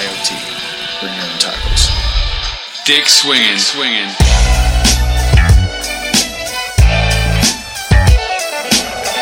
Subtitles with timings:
[0.00, 0.32] BYOT.
[1.00, 1.92] Bring your own tacos.
[2.86, 4.08] Dick swinging, swinging.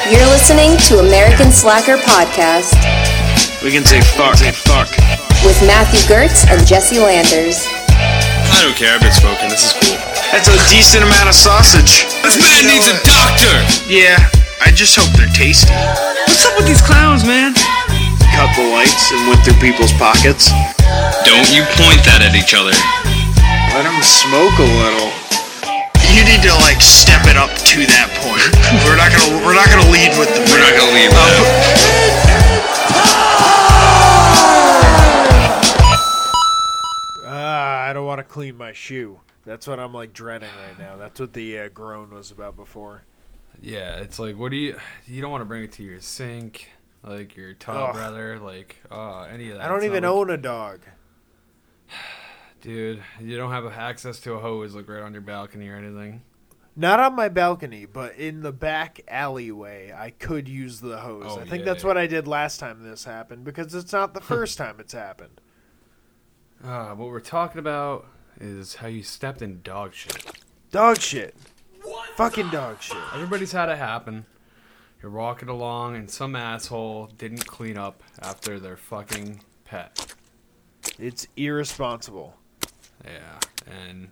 [0.06, 2.78] You're listening to American Slacker Podcast
[3.64, 4.36] We can say fuck.
[4.38, 4.86] Say fuck.
[5.42, 7.66] with Matthew Gertz and Jesse Landers.
[7.90, 9.50] I don't care if it's spoken.
[9.50, 9.98] This is cool.
[10.30, 12.06] That's a decent amount of sausage.
[12.22, 13.54] This man needs a doctor.
[13.90, 14.30] Yeah,
[14.62, 15.74] I just hope they're tasty.
[15.74, 17.57] What's up with these clowns, man?
[18.38, 20.54] Cut the lights and went through people's pockets.
[21.26, 22.70] Don't you point that at each other.
[23.74, 25.10] Let them smoke a little.
[26.14, 28.46] You need to like step it up to that point.
[28.86, 31.34] we're not gonna we're not gonna lead with the We're not gonna leave that.
[37.26, 39.18] Ah, I don't want to clean my shoe.
[39.44, 40.96] That's what I'm like dreading right now.
[40.96, 43.02] That's what the uh, groan was about before.
[43.60, 44.78] Yeah, it's like, what do you?
[45.08, 46.68] You don't want to bring it to your sink,
[47.02, 47.96] like your tub, Ugh.
[47.96, 49.64] rather, like uh, any of that.
[49.64, 50.80] I don't It's even not like- own a dog.
[52.60, 53.02] dude.
[53.20, 56.22] You don't have access to a hose like right on your balcony or anything.
[56.76, 61.24] Not on my balcony, but in the back alleyway, I could use the hose.
[61.26, 61.88] Oh, I think yeah, that's yeah.
[61.88, 65.40] what I did last time this happened because it's not the first time it's happened.
[66.62, 68.06] Uh, what we're talking about
[68.40, 70.24] is how you stepped in dog shit.
[70.70, 71.34] Dog shit.
[71.82, 72.96] What Fucking dog shit.
[73.14, 74.26] Everybody's had it happen.
[75.02, 80.14] You're walking along and some asshole didn't clean up after their fucking pet.
[80.98, 82.34] It's irresponsible.
[83.04, 84.08] Yeah, and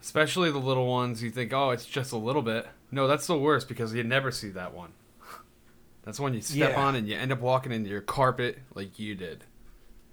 [0.00, 2.68] especially the little ones, you think, oh, it's just a little bit.
[2.92, 4.92] No, that's the worst because you never see that one.
[6.04, 6.80] That's when you step Yeah.
[6.84, 9.42] on and you end up walking into your carpet like you did.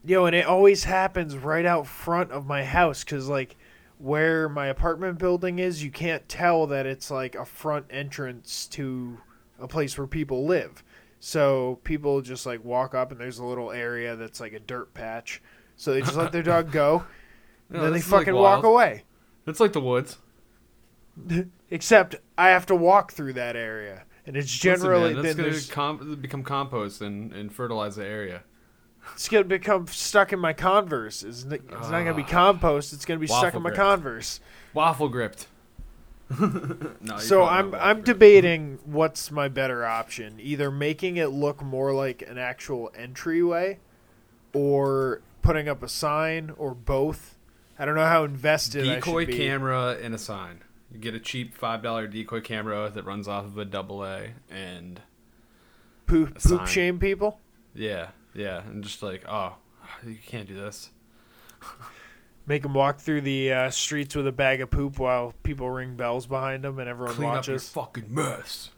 [0.03, 3.55] Yo, and it always happens right out front of my house because, like,
[3.99, 9.19] where my apartment building is, you can't tell that it's like a front entrance to
[9.61, 10.83] a place where people live.
[11.19, 14.93] So people just like walk up, and there's a little area that's like a dirt
[14.93, 15.41] patch.
[15.75, 17.05] So they just let their dog go,
[17.69, 19.03] and No, then they is, like, fucking walk away.
[19.47, 20.17] It's like the woods.
[21.69, 25.69] Except I have to walk through that area, and it's generally Listen, man, gonna there's-
[25.69, 28.43] com- become compost and, and fertilize the area.
[29.13, 31.23] it's gonna become stuck in my Converse.
[31.23, 32.27] It's, it's not gonna be Ah.
[32.27, 32.93] compost.
[32.93, 33.71] It's gonna be stuck in my.
[33.71, 34.39] Converse.
[34.73, 35.47] Waffle gripped.
[37.01, 40.37] no, So I'm I'm debating what's my better option.
[40.39, 43.79] Either making it look more like an actual entryway
[44.53, 47.37] or putting up a sign or both.
[47.79, 49.37] I don't know how invested I decoy should be.
[49.37, 50.61] camera and a sign.
[50.91, 54.29] You get a cheap five dollar decoy camera that runs off of a double A,
[54.49, 55.01] and
[56.05, 57.39] poop, a poop shame people.
[57.73, 59.55] yeah, yeah, and just like, oh,
[60.05, 60.89] you can't do this.
[62.47, 65.95] Make them walk through the uh, streets with a bag of poop while people ring
[65.95, 68.71] bells behind them and everyone Clean up your fucking mess.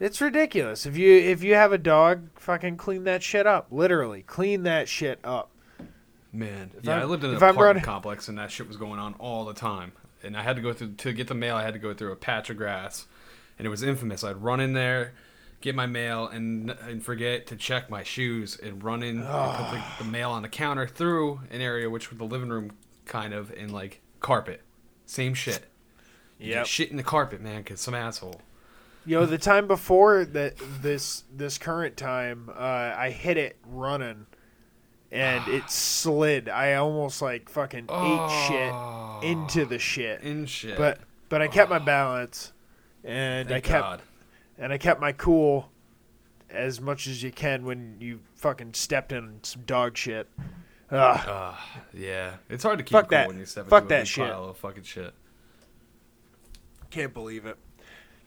[0.00, 0.86] It's ridiculous.
[0.86, 3.68] If you if you have a dog, fucking clean that shit up.
[3.70, 5.50] Literally, clean that shit up.
[6.32, 8.50] Man, If yeah, i I'm- lived in an if I'm apartment running- complex, and that
[8.50, 9.92] shit was going on all the time.
[10.24, 11.56] And I had to go through to get the mail.
[11.56, 13.06] I had to go through a patch of grass,
[13.58, 14.24] and it was infamous.
[14.24, 15.12] I'd run in there,
[15.60, 19.70] get my mail, and and forget to check my shoes, and run in and put
[19.70, 22.72] the, the mail on the counter through an area which was the living room,
[23.06, 24.62] kind of, and like carpet,
[25.06, 25.64] same shit.
[26.38, 26.64] Yeah.
[26.64, 28.40] Shit in the carpet, man, cause some asshole.
[29.06, 34.26] You know, the time before that, this this current time, uh, I hit it running,
[35.10, 36.48] and it slid.
[36.48, 40.26] I almost like fucking ate shit into the shit, Oh.
[40.26, 40.76] in shit.
[40.78, 40.98] but
[41.28, 42.52] but I kept my balance,
[43.04, 44.02] and Thank I kept God.
[44.58, 45.70] and I kept my cool,
[46.50, 50.28] as much as you can when you fucking stepped in some dog shit.
[50.92, 51.28] Ugh.
[51.28, 51.54] Uh,
[51.94, 53.28] yeah, it's hard to keep Fuck cool that.
[53.28, 54.28] when you step Fuck that shit.
[54.28, 55.14] pile of fucking shit.
[56.90, 57.56] Can't believe it.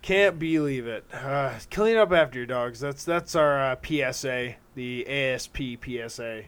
[0.02, 1.06] Can't believe it.
[1.14, 2.80] Uh, clean up after your dogs.
[2.80, 6.44] That's that's our uh, PSA, the ASP PSA.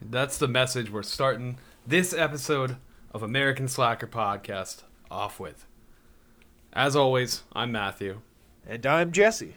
[0.00, 2.76] That's the message we're starting this episode
[3.12, 5.64] of American Slacker Podcast off with.
[6.72, 8.20] As always, I'm Matthew.
[8.66, 9.56] And I'm Jesse.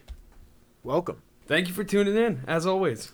[0.83, 1.21] Welcome.
[1.47, 3.11] Thank you for tuning in, as always.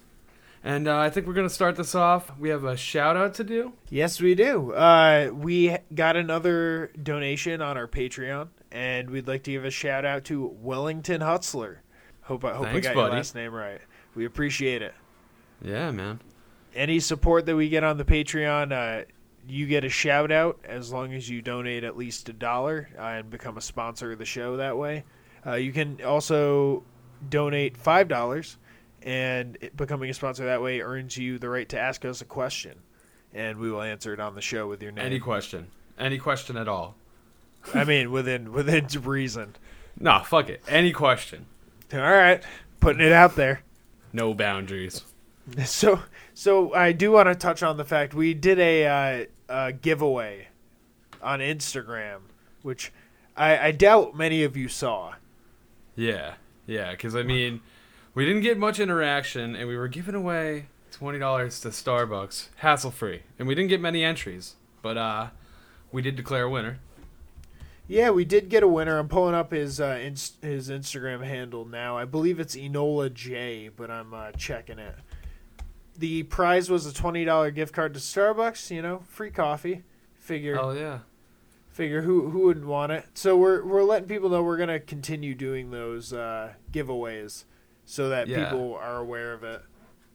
[0.64, 2.38] And uh, I think we're going to start this off.
[2.38, 3.74] We have a shout out to do.
[3.90, 4.74] Yes, we do.
[4.74, 10.06] Uh, we got another donation on our Patreon, and we'd like to give a shout
[10.06, 11.78] out to Wellington Hutzler.
[12.22, 13.82] Hope I hope Thanks, I got your last name right.
[14.14, 14.94] We appreciate it.
[15.64, 16.20] Yeah, man.
[16.76, 19.06] Any support that we get on the Patreon, uh,
[19.48, 23.02] you get a shout out as long as you donate at least a dollar uh,
[23.02, 25.04] and become a sponsor of the show that way.
[25.46, 26.84] Uh, you can also
[27.30, 28.58] donate five dollars,
[29.04, 32.26] and it- becoming a sponsor that way earns you the right to ask us a
[32.26, 32.80] question,
[33.34, 35.06] and we will answer it on the show with your name.
[35.06, 35.68] Any question.
[36.00, 36.96] Any question at all.
[37.74, 39.56] I mean, within within reason.
[40.00, 40.62] Nah, fuck it.
[40.68, 41.46] Any question.
[41.94, 42.42] All right,
[42.80, 43.62] putting it out there.
[44.14, 45.04] No boundaries.
[45.66, 46.00] So,
[46.36, 50.48] so I do want to touch on the fact we did a, uh, a giveaway
[51.22, 52.20] on Instagram,
[52.62, 52.94] which
[53.36, 55.16] I, I doubt many of you saw.
[55.96, 56.36] Yeah,
[56.68, 57.60] yeah, because I mean,
[58.14, 62.92] we didn't get much interaction, and we were giving away twenty dollars to Starbucks, hassle
[62.92, 65.28] free, and we didn't get many entries, but uh,
[65.92, 66.80] we did declare a winner.
[67.88, 68.98] Yeah, we did get a winner.
[68.98, 71.98] I'm pulling up his uh, inst- his Instagram handle now.
[71.98, 74.96] I believe it's Enola J, but I'm uh, checking it.
[75.98, 78.72] The prize was a twenty dollar gift card to Starbucks.
[78.72, 79.84] You know, free coffee.
[80.16, 81.00] Figure Oh yeah,
[81.70, 83.06] figure who who wouldn't want it.
[83.14, 87.44] So we're we're letting people know we're gonna continue doing those uh, giveaways
[87.86, 88.46] so that Yeah.
[88.46, 89.62] people are aware of it.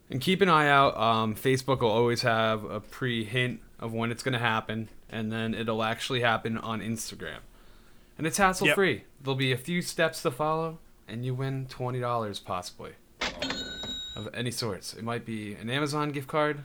[0.09, 0.97] and keep an eye out.
[0.97, 5.53] Um, Facebook will always have a pre hint of when it's gonna happen, and then
[5.53, 7.39] it'll actually happen on Instagram,
[8.17, 9.03] and it's hassle free.
[9.21, 10.79] There'll be a few steps to follow,
[11.09, 12.93] and you win twenty dollars possibly
[14.17, 14.95] of any sorts.
[14.95, 16.59] It might be an Amazon gift card,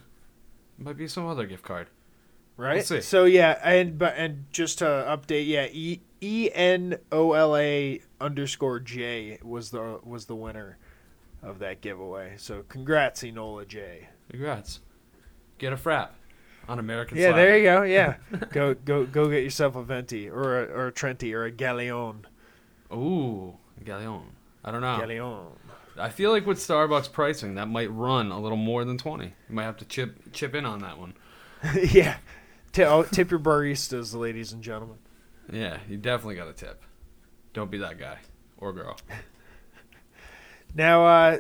[0.79, 1.87] it might be some other gift card.
[2.57, 2.85] right?
[2.85, 3.01] see.
[3.01, 8.01] So yeah, and but and just to update, yeah, E E N O L A
[8.21, 10.77] underscore J was the was the winner
[11.43, 12.33] of that giveaway.
[12.37, 14.09] So congrats, Enola J.
[14.29, 14.79] Congrats.
[15.57, 16.09] Get a frap
[16.67, 17.83] on American Yeah, there you go.
[17.83, 18.15] Yeah,
[18.51, 22.25] go go go get yourself a venti or a, or a Trenta or a Galleon.
[22.93, 24.23] Ooh, Galleon.
[24.63, 24.97] I don't know.
[24.97, 25.47] Galleon.
[25.97, 29.25] I feel like with Starbucks pricing, that might run a little more than 20.
[29.25, 31.13] You might have to chip chip in on that one.
[31.91, 32.17] yeah.
[32.71, 34.97] T- oh, tip your baristas, ladies and gentlemen.
[35.51, 36.83] Yeah, you definitely got a tip.
[37.53, 38.19] Don't be that guy
[38.57, 38.97] or girl.
[40.73, 41.39] Now, uh,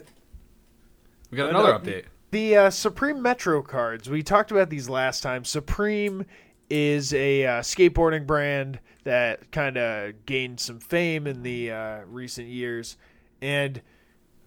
[1.29, 2.05] We got Uh, another no, update.
[2.31, 4.09] The uh, Supreme Metro cards.
[4.09, 5.43] We talked about these last time.
[5.45, 6.25] Supreme
[6.69, 12.47] is a uh, skateboarding brand that kind of gained some fame in the uh, recent
[12.47, 12.97] years,
[13.41, 13.81] and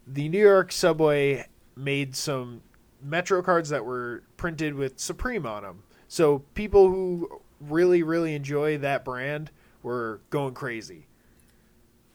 [0.06, 1.46] the New York subway
[1.76, 2.62] made some
[3.02, 5.82] Metro cards that were printed with Supreme on them.
[6.08, 9.50] So people who really, really enjoy that brand
[9.82, 11.06] were going crazy.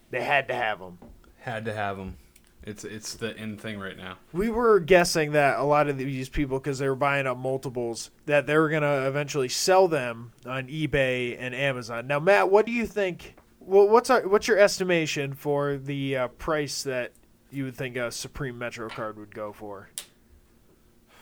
[0.10, 0.98] They had to have them.
[1.40, 2.18] Had to have them.
[2.64, 4.18] It's it's the in thing right now.
[4.34, 8.12] We were guessing that a lot of these people, because they were buying up multiples,
[8.26, 12.06] that they were going to eventually sell them on eBay and Amazon.
[12.08, 13.36] Now, Matt, what do you think?
[13.62, 17.14] Well, what's our, what's your estimation for the uh, price that
[17.50, 19.90] you would think a Supreme Metro card would go for?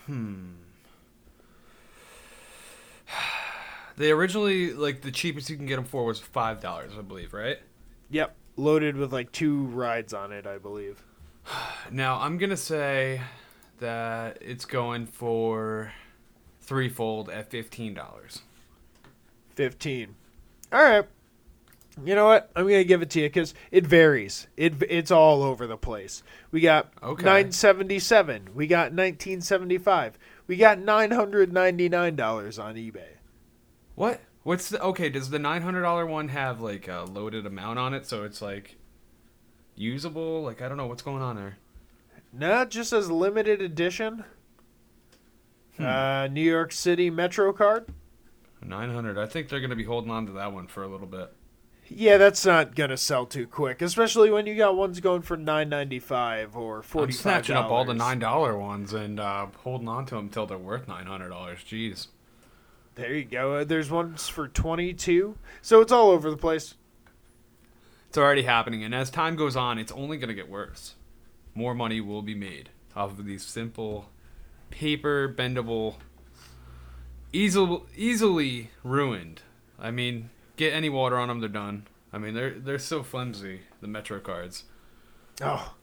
[0.06, 0.51] Hmm.
[3.95, 7.33] They originally like the cheapest you can get them for was five dollars, I believe,
[7.33, 7.57] right?
[8.12, 11.01] Yep, loaded with like two rides on it, I believe.
[11.91, 13.21] Now I'm gonna say
[13.79, 15.94] that it's going for
[16.61, 18.41] threefold at fifteen dollars.
[19.55, 20.15] Fifteen.
[20.71, 21.05] All right.
[22.05, 22.51] You know what?
[22.55, 24.47] I'm gonna give it to you because it varies.
[24.57, 26.23] It it's all over the place.
[26.51, 27.23] We got Okay.
[27.23, 28.49] 977.
[28.53, 30.19] We got 1975.
[30.45, 33.17] We got 999 dollars on eBay.
[33.95, 34.21] What?
[34.44, 35.09] What's the okay?
[35.09, 38.41] Does the nine hundred dollar one have like a loaded amount on it, so it's
[38.41, 38.77] like
[39.77, 40.44] usable?
[40.44, 41.57] Like I don't know what's going on there.
[42.33, 44.25] Not just as limited edition.
[45.77, 45.85] Hmm.
[45.85, 47.88] Uh, New York City Metro card.
[48.61, 49.18] Nine hundred.
[49.18, 51.31] I think they're gonna be holding on to that one for a little bit.
[51.90, 56.56] Yeah, that's not gonna sell too quick, especially when you got ones going for 9.95
[56.56, 60.16] or 45 I'm snatching up all the nine dollar ones and uh, holding on to
[60.16, 61.59] them until they're worth nine hundred dollars.
[61.59, 62.07] Jeez.
[62.95, 63.54] There you go.
[63.54, 65.37] Uh, there's ones for 22.
[65.61, 66.73] So it's all over the place.
[68.09, 70.95] It's already happening, and as time goes on, it's only gonna get worse.
[71.54, 74.09] More money will be made off of these simple,
[74.69, 75.95] paper bendable,
[77.33, 79.42] easily easily ruined.
[79.80, 81.87] I mean, get any water on them, they're done.
[82.14, 83.61] I mean, they're they're so flimsy.
[83.81, 84.64] The Metro cards.
[85.42, 85.76] Oh,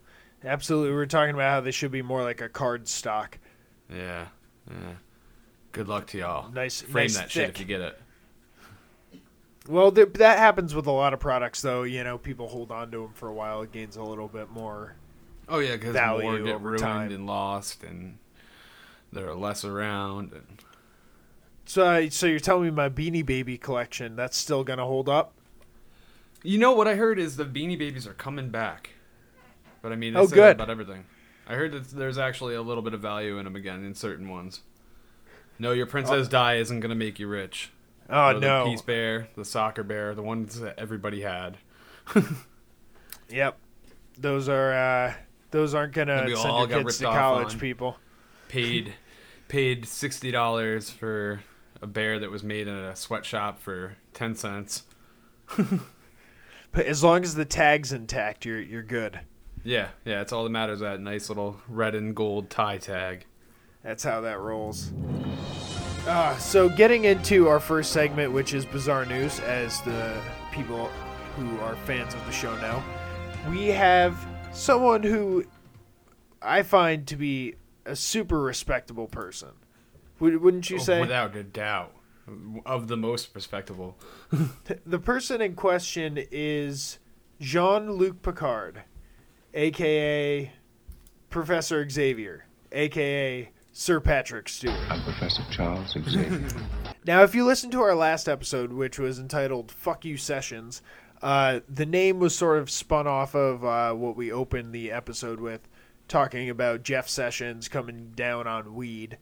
[0.45, 0.91] absolutely.
[0.91, 3.39] We were talking about how they should be more like a card stock.
[3.89, 4.27] Yeah,
[4.69, 4.95] yeah.
[5.73, 6.51] Good luck to y'all.
[6.51, 8.01] Nice- Frame nice that shit if you get it.
[9.69, 11.85] Well, th- that happens with a lot of products, though.
[11.85, 13.63] You know, people hold on to them for a while.
[13.63, 14.95] It gains a little bit more.
[15.49, 17.13] Oh yeah, because more get over ruined time.
[17.13, 18.19] and lost, and
[19.13, 20.33] they're less around.
[20.33, 20.59] And
[21.67, 25.33] So, uh, so you're telling me my Beanie Baby collection that's still gonna hold up?
[26.43, 28.91] You know what I heard is the Beanie Babies are coming back,
[29.83, 30.57] but I mean, Oh, good.
[30.57, 31.05] about everything.
[31.47, 34.29] I heard that there's actually a little bit of value in them again in certain
[34.31, 34.61] ones.
[35.59, 37.71] No, your Princess Di isn't gonna make you rich.
[38.11, 38.65] Oh the no!
[38.67, 41.59] Peace Bear, the Soccer Bear, the ones that everybody had.
[43.31, 43.59] Yep,
[44.19, 45.15] those are uh,
[45.51, 47.97] those aren't gonna we send all your kids to college, people.
[48.49, 48.95] Paid,
[49.49, 51.41] paid sixty dollars for
[51.81, 54.85] a bear that was made in a sweatshop for ten cents.
[56.75, 59.21] But as long as the tag's intact, you're you're good.
[59.63, 60.81] Yeah, yeah, it's all that matters.
[60.81, 63.27] That nice little red and gold tie tag.
[63.85, 64.93] That's how that rolls.
[66.07, 70.21] Uh, so, getting into our first segment, which is bizarre news, as the
[70.53, 70.91] people
[71.37, 72.83] who are fans of the show know,
[73.51, 74.15] we have
[74.53, 75.45] someone who
[76.43, 77.55] I find to be
[77.87, 79.51] a super respectable person.
[80.21, 81.01] Would, wouldn't you say?
[81.01, 81.93] Without a doubt.
[82.65, 83.99] Of the most respectable.
[84.87, 86.99] The person in question is
[87.41, 88.83] Jean Luc Picard,
[89.53, 90.53] aka
[91.29, 94.79] Professor Xavier, aka Sir Patrick Stewart.
[94.89, 96.47] I'm Professor Charles Xavier.
[97.07, 100.81] Now, if you listen to our last episode, which was entitled "Fuck You Sessions,"
[101.21, 105.39] uh, the name was sort of spun off of uh, what we opened the episode
[105.39, 105.69] with,
[106.09, 109.19] talking about Jeff Sessions coming down on weed,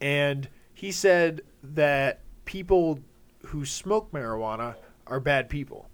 [0.00, 3.00] and he said that people
[3.46, 4.76] who smoke marijuana
[5.08, 5.88] are bad people.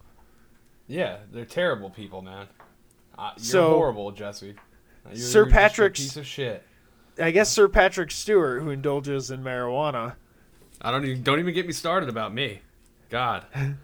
[0.86, 2.46] Yeah, they're terrible people, man.
[3.16, 4.54] Uh, you're So- horrible, Jesse.
[5.06, 6.62] You're, Sir you're just a Patrick's- piece of shit.
[7.18, 10.14] I guess Sir Patrick Stewart, who indulges in marijuana.
[10.80, 12.60] I don't even don't even get me started about me.
[13.08, 13.44] God,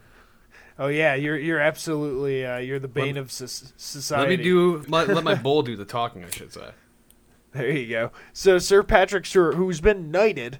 [0.78, 4.30] Oh yeah, you're you're absolutely uh, you're the bane of soc- society.
[4.30, 6.24] let me do let, let my bull do the talking.
[6.24, 6.70] I should say.
[7.52, 8.12] There you go.
[8.32, 10.58] So Sir Patrick Stewart, who's been knighted,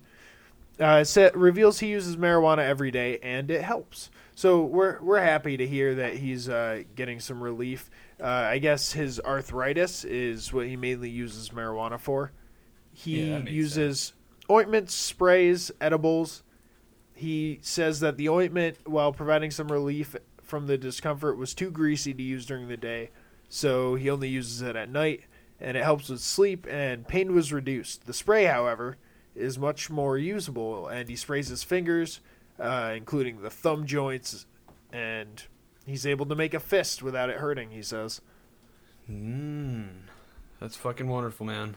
[0.79, 4.11] uh, sa reveals he uses marijuana every day and it helps.
[4.35, 7.91] So we're we're happy to hear that he's uh, getting some relief.
[8.21, 12.33] Uh, I guess his arthritis is what he mainly uses marijuana for.
[12.93, 14.13] He Yeah, uses
[14.51, 16.43] ointments, sprays, edibles.
[17.15, 22.13] He says that the ointment, while providing some relief from the discomfort, was too greasy
[22.13, 23.11] to use during the day,
[23.49, 25.23] so he only uses it at night,
[25.61, 28.07] and it helps with sleep, and pain was reduced.
[28.07, 28.97] The spray, however,
[29.35, 32.21] is much more usable, and he sprays his fingers,
[32.59, 34.47] uh, including the thumb joints,
[34.93, 35.45] and
[35.87, 38.21] he's able to make a fist without it hurting, he says.
[39.11, 39.89] Mm,
[40.61, 41.77] that's fucking wonderful, man.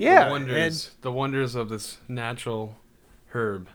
[0.00, 2.76] Yeah, the wonders, the wonders of this natural
[3.34, 3.68] herb.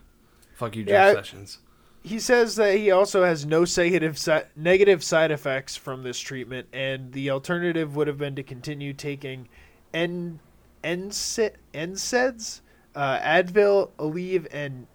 [0.55, 1.59] Fuck you, Jeff Yeah, Sessions.
[2.03, 6.67] He says that he also has no negative si- negative side effects from this treatment,
[6.71, 9.47] and the alternative would have been to continue taking
[9.93, 10.39] N
[10.83, 12.61] NSAIDs,
[12.95, 14.87] uh, Advil, Aleve, and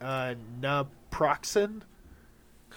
[0.00, 1.82] uh, naproxen,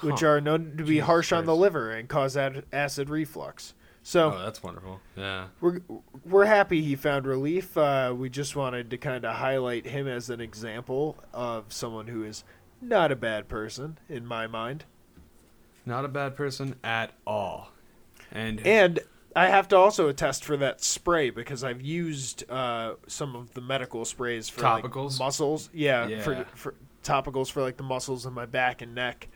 [0.01, 3.74] which are known to be Jesus harsh on the liver and cause ad- acid reflux.
[4.03, 5.00] So Oh, that's wonderful.
[5.15, 5.48] Yeah.
[5.60, 5.79] we're
[6.25, 7.77] we're happy he found relief.
[7.77, 12.24] Uh, we just wanted to kind of highlight him as an example of someone who
[12.24, 12.43] is
[12.81, 14.86] not a bad person in my mind.
[15.86, 17.72] Not a bad person at all.
[18.31, 19.00] And, And
[19.36, 23.62] I have to also attest for that spray because I've used uh, some of the
[23.62, 25.20] medical sprays for like, Topicals?
[25.20, 25.70] muscles.
[25.74, 26.22] Yeah, Yeah.
[26.24, 29.27] for for topicals for like the muscles in my back and neck,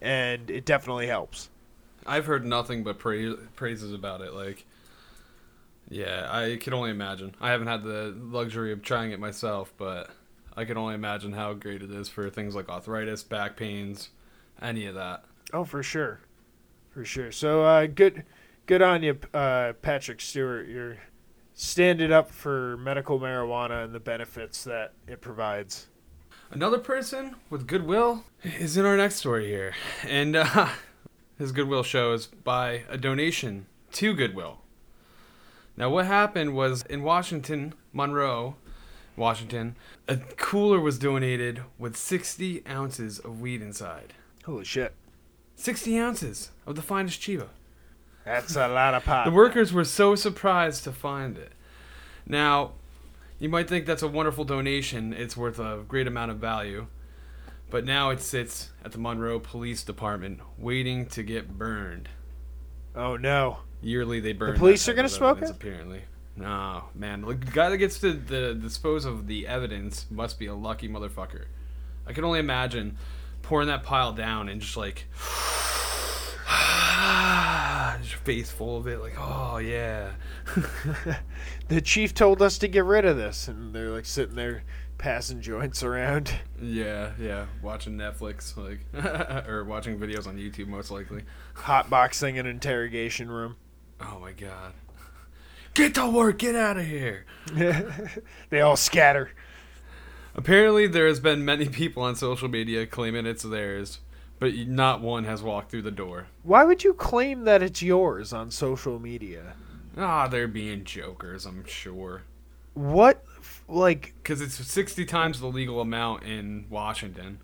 [0.00, 1.50] and it definitely helps.
[2.06, 4.32] I've heard nothing but praise, praises about it.
[4.32, 4.64] Like,
[5.88, 7.34] yeah, I can only imagine.
[7.40, 10.10] I haven't had the luxury of trying it myself, but
[10.56, 14.10] I can only imagine how great it is for things like arthritis, back pains,
[14.60, 15.24] any of that.
[15.52, 16.20] Oh, for sure,
[16.90, 17.32] for sure.
[17.32, 18.24] So uh, good,
[18.66, 20.68] good on you, uh, Patrick Stewart.
[20.68, 20.98] You're
[21.54, 25.86] standing up for medical marijuana and the benefits that it provides.
[26.50, 29.74] Another person with goodwill is in our next story here,
[30.06, 30.68] and uh,
[31.38, 34.58] his goodwill shows by a donation to Goodwill.
[35.76, 38.56] Now, what happened was in Washington, Monroe,
[39.16, 39.76] Washington,
[40.08, 44.14] a cooler was donated with 60 ounces of weed inside.
[44.44, 44.94] Holy shit,
[45.56, 47.48] 60 ounces of the finest Chiba.
[48.24, 49.24] that's a lot of pot.
[49.24, 51.52] The workers were so surprised to find it.
[52.26, 52.72] Now,
[53.38, 56.86] you might think that's a wonderful donation, it's worth a great amount of value.
[57.70, 62.08] But now it sits at the Monroe Police Department waiting to get burned.
[62.94, 63.58] Oh no.
[63.82, 64.52] Yearly they burn.
[64.52, 65.50] The police are gonna smoke it?
[65.50, 66.02] Apparently.
[66.36, 67.22] No, man.
[67.22, 71.44] The guy that gets to the dispose of the evidence must be a lucky motherfucker.
[72.06, 72.96] I can only imagine
[73.42, 75.06] pouring that pile down and just like
[78.02, 80.10] just face full of it, like, oh yeah.
[81.68, 84.64] the chief told us to get rid of this, and they're like sitting there
[84.98, 86.32] passing joints around.
[86.60, 87.46] Yeah, yeah.
[87.62, 88.80] Watching Netflix, like,
[89.48, 91.22] or watching videos on YouTube, most likely.
[91.56, 93.56] hotboxing an interrogation room.
[94.00, 94.72] Oh my god.
[95.74, 97.26] Get to work, get out of here.
[98.50, 99.30] they all scatter.
[100.36, 103.98] Apparently, there has been many people on social media claiming it's theirs,
[104.38, 106.26] but not one has walked through the door.
[106.42, 109.54] Why would you claim that it's yours on social media?
[109.96, 112.22] Ah, they're being jokers, I'm sure.
[112.74, 113.24] What,
[113.68, 117.38] like, Because it's 60 times the legal amount in Washington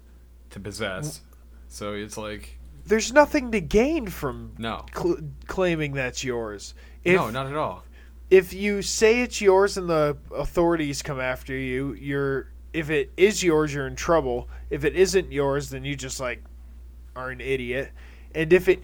[0.50, 1.23] to possess.
[1.69, 4.85] So it's like, there's nothing to gain from no.
[4.95, 6.75] cl- claiming that's yours.
[7.05, 7.85] If, no, not at all.
[8.31, 13.43] if you say it's yours and the authorities come after you, you're if it is
[13.43, 14.49] yours, you're in trouble.
[14.71, 16.43] If it isn't yours, then you just like
[17.17, 17.91] are an idiot.
[18.35, 18.83] And if it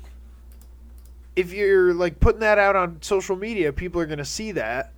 [1.34, 4.92] if you're like putting that out on social media, people are going to see that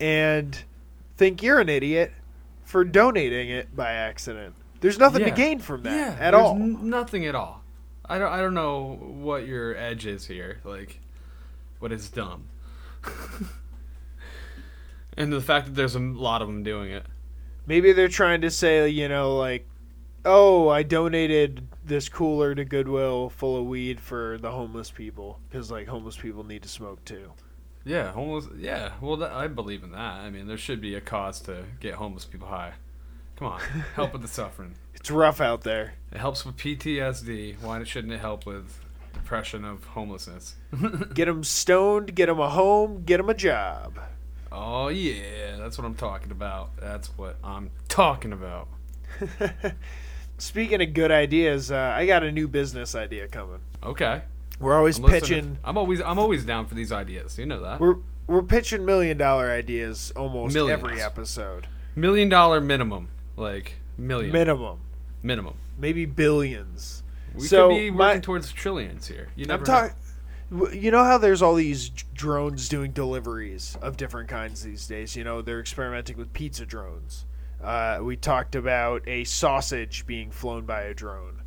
[0.00, 0.62] and
[1.18, 2.12] think you're an idiot
[2.64, 4.54] for donating it by accident.
[4.80, 6.54] There's nothing to gain from that yeah, at all.
[6.54, 7.62] n- nothing at all.
[8.04, 8.32] I don't.
[8.32, 10.60] I don't know what your edge is here.
[10.64, 11.00] Like,
[11.80, 12.44] what is dumb.
[15.16, 17.04] and the fact that there's a lot of them doing it.
[17.66, 19.66] Maybe they're trying to say, you know, like,
[20.24, 25.70] oh, I donated this cooler to Goodwill full of weed for the homeless people because
[25.70, 27.32] like homeless people need to smoke too.
[27.84, 28.46] Yeah, homeless.
[28.58, 30.20] Yeah, well, that, I believe in that.
[30.20, 32.74] I mean, there should be a cause to get homeless people high.
[33.36, 33.60] Come on,
[33.94, 34.74] help with the suffering.
[34.94, 35.94] It's rough out there.
[36.12, 37.60] It helps with PTSD.
[37.60, 38.78] Why shouldn't it help with
[39.14, 40.56] depression of homelessness?
[41.14, 43.98] Get them stoned, get them a home, get them a job.
[44.50, 46.76] Oh yeah, that's what I'm talking about.
[46.78, 48.68] That's what I'm talking about.
[50.38, 53.60] Speaking of good ideas, uh, I got a new business idea coming.
[53.82, 54.22] Okay.
[54.60, 55.58] We're always I'm pitching.
[55.64, 57.38] I'm always I'm always down for these ideas.
[57.38, 57.80] You know that.
[57.80, 57.96] We're
[58.26, 60.82] we're pitching million dollar ideas almost Millions.
[60.82, 61.66] every episode.
[61.96, 64.80] Million dollar minimum, like million Minimum,
[65.22, 65.54] minimum.
[65.78, 67.02] maybe billions.
[67.34, 69.28] We So, could be my- working towards trillions here.
[69.36, 69.96] You never I'm talking.
[70.80, 75.14] You know how there's all these drones doing deliveries of different kinds these days.
[75.14, 77.26] You know they're experimenting with pizza drones.
[77.62, 81.42] Uh, we talked about a sausage being flown by a drone.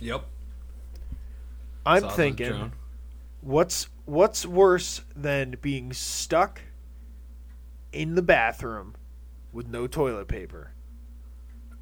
[0.00, 0.24] Yep.
[1.86, 2.72] I'm Sausage thinking, drone.
[3.40, 6.62] what's what's worse than being stuck
[7.92, 8.94] in the bathroom
[9.52, 10.72] with no toilet paper?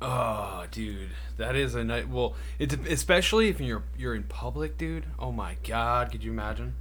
[0.00, 2.08] Oh, dude, that is a night.
[2.08, 5.06] Well, it's especially if you're you're in public, dude.
[5.18, 6.74] Oh my god, could you imagine?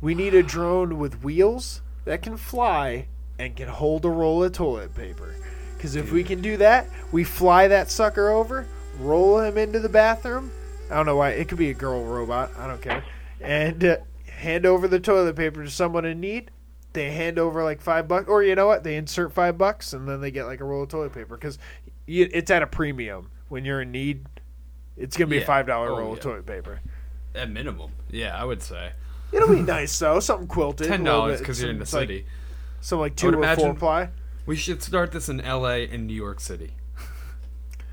[0.00, 4.52] We need a drone with wheels that can fly and can hold a roll of
[4.52, 5.34] toilet paper.
[5.76, 8.66] Because if we can do that, we fly that sucker over,
[8.98, 10.50] roll him into the bathroom.
[10.90, 11.30] I don't know why.
[11.30, 12.50] It could be a girl robot.
[12.58, 13.04] I don't care.
[13.40, 13.96] And uh,
[14.30, 16.50] hand over the toilet paper to someone in need.
[16.92, 18.84] They hand over like five bucks, or you know what?
[18.84, 21.58] They insert five bucks, and then they get like a roll of toilet paper because
[22.06, 24.26] it's at a premium when you're in need.
[24.96, 26.80] It's gonna be a five dollar Oh, roll of toilet paper.
[27.34, 28.92] At minimum, yeah, I would say
[29.32, 30.86] It'll be nice though, something quilted.
[30.86, 32.26] ten dollars because you're in the some, like, city.
[32.80, 34.10] Some like two or four ply.
[34.46, 35.88] We should start this in L.A.
[35.88, 36.74] and New York City.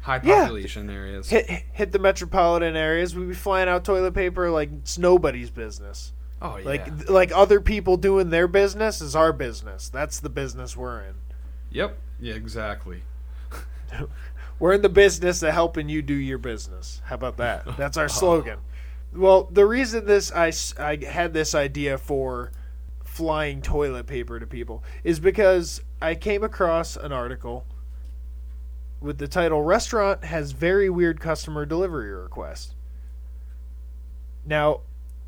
[0.01, 0.41] High Yeah.
[0.41, 1.29] population areas.
[1.29, 3.15] Hit hit the metropolitan areas.
[3.15, 6.11] We'd be flying out toilet paper like it's nobody's business.
[6.41, 6.65] oh yeah.
[6.65, 9.89] Like like other people doing their business is our business.
[9.89, 11.15] That's the business we're in.
[11.69, 11.97] yep.
[12.19, 12.33] Yeah.
[12.35, 13.03] Exactly.
[14.59, 17.01] We're in the business of helping you do your business.
[17.05, 17.65] How about that?
[17.77, 18.59] That's our slogan.
[19.13, 22.51] Well, the reason this I, I had this idea for
[23.03, 27.65] flying toilet paper to people is because I came across an article
[29.01, 32.75] with the title "Restaurant has very weird customer delivery request."
[34.45, 34.81] Now,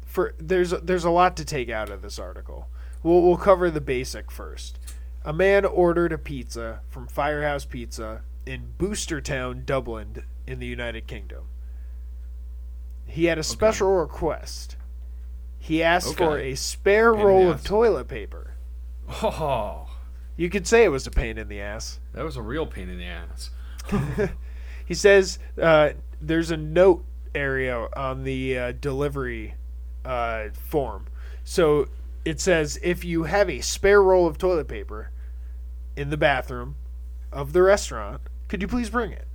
[0.06, 2.68] for there's there's a lot to take out of this article.
[3.02, 4.80] We'll we'll cover the basic first.
[5.26, 11.46] A man ordered a pizza from Firehouse Pizza in Booterstown, Dublin, in the United Kingdom.
[13.06, 14.76] He had a special request.
[15.60, 18.56] He asked for a spare Pain roll of toilet paper.
[19.22, 19.88] Oh,
[20.36, 22.00] You could say it was a pain in the ass.
[22.14, 23.50] that was a real pain in the ass.
[24.86, 25.92] He says uh,
[26.22, 29.56] there's a note area on the uh, delivery
[30.06, 31.08] uh, form.
[31.44, 31.88] So
[32.26, 35.12] it says if you have a spare roll of toilet paper
[35.96, 36.76] in the bathroom
[37.32, 39.28] of the restaurant, could you please bring it?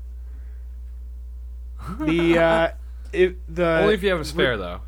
[2.00, 2.70] The uh,
[3.12, 4.82] if the Only if you have a spare though.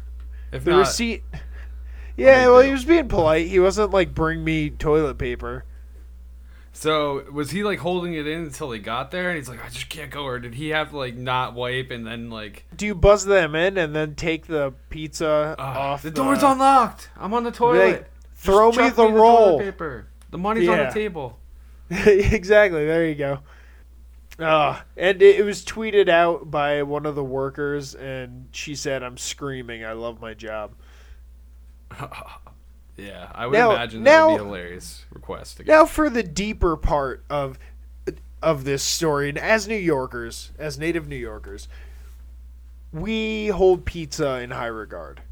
[0.53, 1.23] If the not, receipt.
[2.17, 3.47] Yeah, well, he was being polite.
[3.47, 5.65] He wasn't like bring me toilet paper.
[6.73, 9.69] So was he like holding it in until he got there, and he's like, I
[9.69, 12.87] just can't go, or did he have to like not wipe and then like Do
[12.87, 16.03] you buzz them in and then take the pizza ah, off?
[16.03, 17.11] the door's unlocked?
[17.17, 18.11] I'm on the toilet.
[18.33, 19.59] Just throw me the toilet roll.
[19.59, 20.09] paper.
[20.31, 21.39] The money's on the table.
[21.91, 22.87] exactly.
[22.87, 23.41] There you go.
[24.39, 29.03] Uh, and it, it was tweeted out by one of the workers, and she said,
[29.03, 29.85] "I'm screaming.
[29.85, 30.73] I love my job."
[33.01, 35.57] Yeah, I would Now- imagine that would be a hilarious request.
[35.59, 35.73] To get.
[35.73, 37.59] Now for the deeper part of
[38.43, 41.69] of this story, and as New Yorkers, as native New Yorkers,
[42.93, 45.23] we hold pizza in high regard.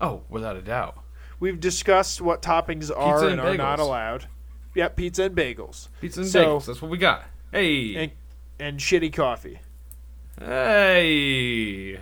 [0.00, 0.98] Oh, without a doubt.
[1.38, 4.26] We've discussed what toppings are and and, are not allowed.
[4.74, 5.88] Yep, pizza and bagels.
[6.00, 6.66] Pizza and So- bagels.
[6.66, 7.24] That's what we got.
[7.52, 8.12] Hey, And,
[8.58, 9.60] and shitty coffee.
[10.38, 11.98] hey.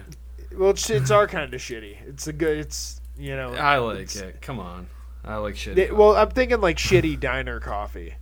[0.56, 1.96] Well, it's, it's our kind of shitty.
[2.06, 2.58] It's a good.
[2.58, 3.54] It's you know.
[3.54, 4.40] I like it.
[4.40, 4.86] Come on.
[5.24, 5.74] I like shitty.
[5.74, 8.14] They- well, I'm thinking like shitty diner coffee.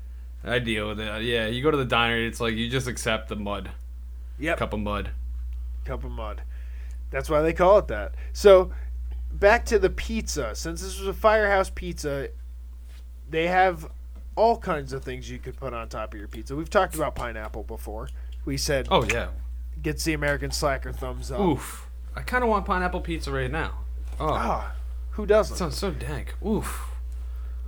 [0.44, 1.22] I deal with it.
[1.24, 3.70] Yeah, you go to the diner, it's like you just accept the mud,
[4.38, 4.59] Yep.
[4.59, 5.11] cup of mud.
[5.85, 6.42] cup of mud.
[7.11, 8.14] That's why they call it that.
[8.32, 8.72] So,
[9.32, 10.54] back to the pizza.
[10.54, 12.28] Since this was a firehouse pizza,
[13.28, 13.88] they have
[14.37, 16.54] all kinds of things you could put on top of your pizza.
[16.56, 18.09] We've talked about pineapple before.
[18.44, 19.28] We said Oh yeah.
[19.82, 21.40] gets the American slacker thumbs up.
[21.40, 21.87] Oof.
[22.14, 23.72] I kind of want pineapple pizza right now.
[24.20, 24.74] Oh, Ah,
[25.16, 25.57] who doesn't?
[25.57, 26.35] sounds so dank.
[26.44, 26.94] Oof.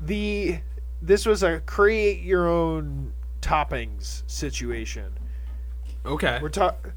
[0.01, 0.61] the
[1.01, 5.13] this was a create your own toppings situation.
[6.05, 6.39] Okay.
[6.43, 6.93] We're talking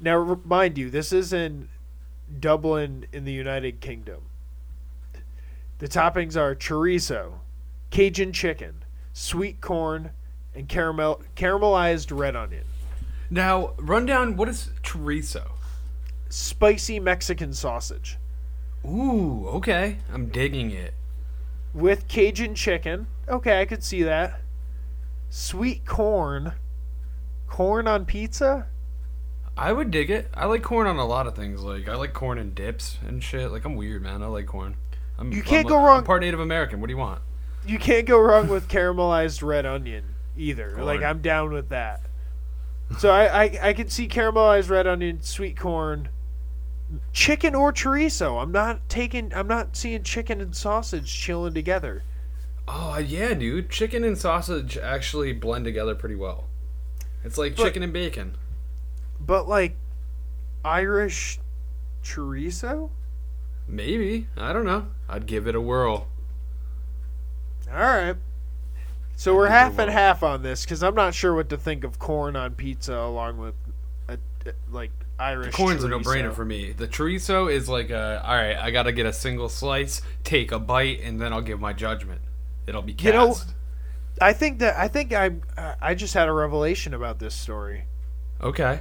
[0.00, 0.16] now.
[0.16, 1.68] Remind you, this is in
[2.38, 4.22] Dublin in the United Kingdom.
[5.78, 7.40] The toppings are chorizo,
[7.90, 10.10] Cajun chicken, sweet corn,
[10.54, 12.64] and caramel caramelized red onion,
[13.30, 14.36] Now, run down.
[14.36, 15.52] What is chorizo?
[16.28, 18.16] spicy Mexican sausage
[18.86, 19.98] Ooh, okay.
[20.12, 20.94] I'm digging it.
[21.74, 23.06] with Cajun chicken.
[23.28, 24.40] Okay, I could see that.
[25.28, 26.54] Sweet corn,
[27.46, 28.66] corn on pizza.
[29.56, 30.28] I would dig it.
[30.34, 31.62] I like corn on a lot of things.
[31.62, 33.52] Like I like corn and dips and shit.
[33.52, 34.22] Like I'm weird, man.
[34.22, 34.76] I like corn.
[35.18, 36.80] I'm, You can't I'm go I'm wrong- part Native American.
[36.80, 37.20] What do you want?
[37.66, 40.02] you can't go wrong with caramelized red onion
[40.36, 40.72] either.
[40.72, 40.86] Corn.
[40.86, 42.00] Like I'm down with that.
[42.98, 46.08] So I, I I can see caramelized red onion, sweet corn,
[47.12, 48.42] chicken or chorizo.
[48.42, 49.32] I'm not taking.
[49.34, 52.02] I'm not seeing chicken and sausage chilling together.
[52.68, 53.70] Oh yeah, dude.
[53.70, 56.44] Chicken and sausage actually blend together pretty well.
[57.24, 58.36] It's like But- chicken and bacon.
[59.20, 59.76] But like
[60.64, 61.38] Irish
[62.02, 62.90] chorizo.
[63.68, 64.26] Maybe.
[64.36, 64.88] I don't know.
[65.08, 66.08] I'd give it a whirl.
[67.70, 68.16] All right.
[69.16, 71.98] So we're half and half on this because I'm not sure what to think of
[71.98, 73.54] corn on pizza along with
[74.08, 74.14] a,
[74.46, 75.54] a- like Irish.
[75.54, 76.72] Corn's a no-brainer for me.
[76.72, 78.56] The chorizo is like a all right.
[78.56, 82.20] I gotta get a single slice, take a bite, and then I'll give my judgment.
[82.66, 83.04] It'll be cast.
[83.06, 83.34] You know,
[84.20, 85.30] I think that I think I
[85.80, 87.84] I just had a revelation about this story.
[88.42, 88.80] okay.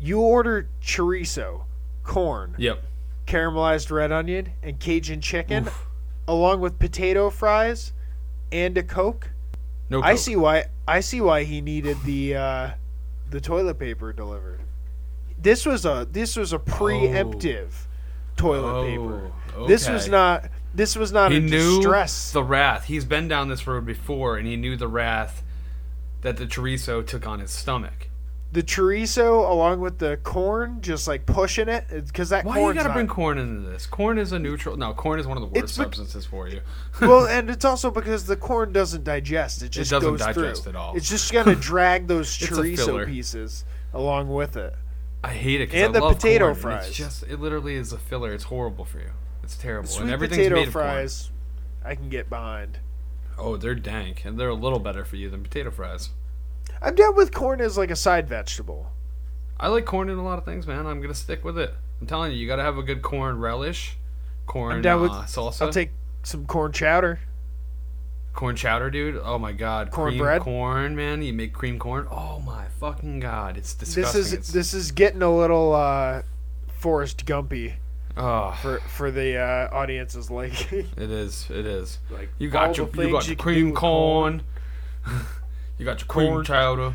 [0.00, 1.64] You order chorizo,
[2.04, 2.84] corn, Yep.
[3.26, 5.68] caramelized red onion, and Cajun chicken,
[6.28, 7.92] along with potato fries
[8.52, 9.30] and a Coke.
[9.90, 10.00] No.
[10.02, 12.70] I see why I see why he needed the uh,
[13.30, 14.60] the toilet paper delivered.
[15.40, 17.86] This was a this was a preemptive oh.
[18.36, 19.66] toilet Oh, paper.
[19.68, 22.32] This was not this was not He a knew distress.
[22.32, 22.84] the wrath.
[22.84, 25.42] He's been down this road before, and he knew the wrath
[26.20, 28.10] that the chorizo took on his stomach.
[28.50, 32.72] the chorizo along with the corn, just like pushing it, uh, because that Why you
[32.74, 33.86] gotta not- bring corn into this?
[33.86, 34.76] Corn is a neutral.
[34.76, 36.60] No, corn is one of the worst It's substances for you.
[37.00, 40.70] well, and it's also because the corn doesn't digest; it just doesn't goes digest through.
[40.72, 40.96] at all.
[40.96, 44.74] It's just gonna drag those chorizo pieces along with it.
[45.24, 45.74] I hate it.
[45.74, 46.88] And I the potato corn, fries.
[46.88, 48.32] It's just it literally is a filler.
[48.32, 49.10] It's horrible for you.
[49.42, 49.88] It's terrible.
[49.88, 51.30] Sweet and everything's potato made of fries,
[51.84, 52.78] I can get behind.
[53.36, 56.10] Oh, they're dank, and they're a little better for you than potato fries.
[56.82, 58.92] I'm down with corn as like a side vegetable.
[59.58, 60.86] I like corn in a lot of things, man.
[60.86, 61.74] I'm gonna stick with it.
[62.00, 63.96] I'm telling you, you gotta have a good corn relish,
[64.46, 65.10] corn I'm down with.
[65.10, 65.90] uh, salsa, I'll take
[66.22, 67.18] some corn chowder.
[68.38, 69.20] Corn chowder, dude.
[69.24, 70.42] Oh my god, Cornbread?
[70.42, 71.22] cream corn, man.
[71.22, 72.06] You make cream corn.
[72.08, 74.20] Oh my fucking god, it's disgusting.
[74.20, 76.22] This is It's- this is getting a little uh,
[76.68, 77.74] Forrest Gumpy
[78.16, 80.72] oh, for for the uh, audience's like.
[80.72, 81.50] it is.
[81.50, 81.98] It is.
[82.10, 84.42] like You got your you got your cream with corn.
[85.78, 86.44] you got your cream Corn.
[86.44, 86.94] chowder.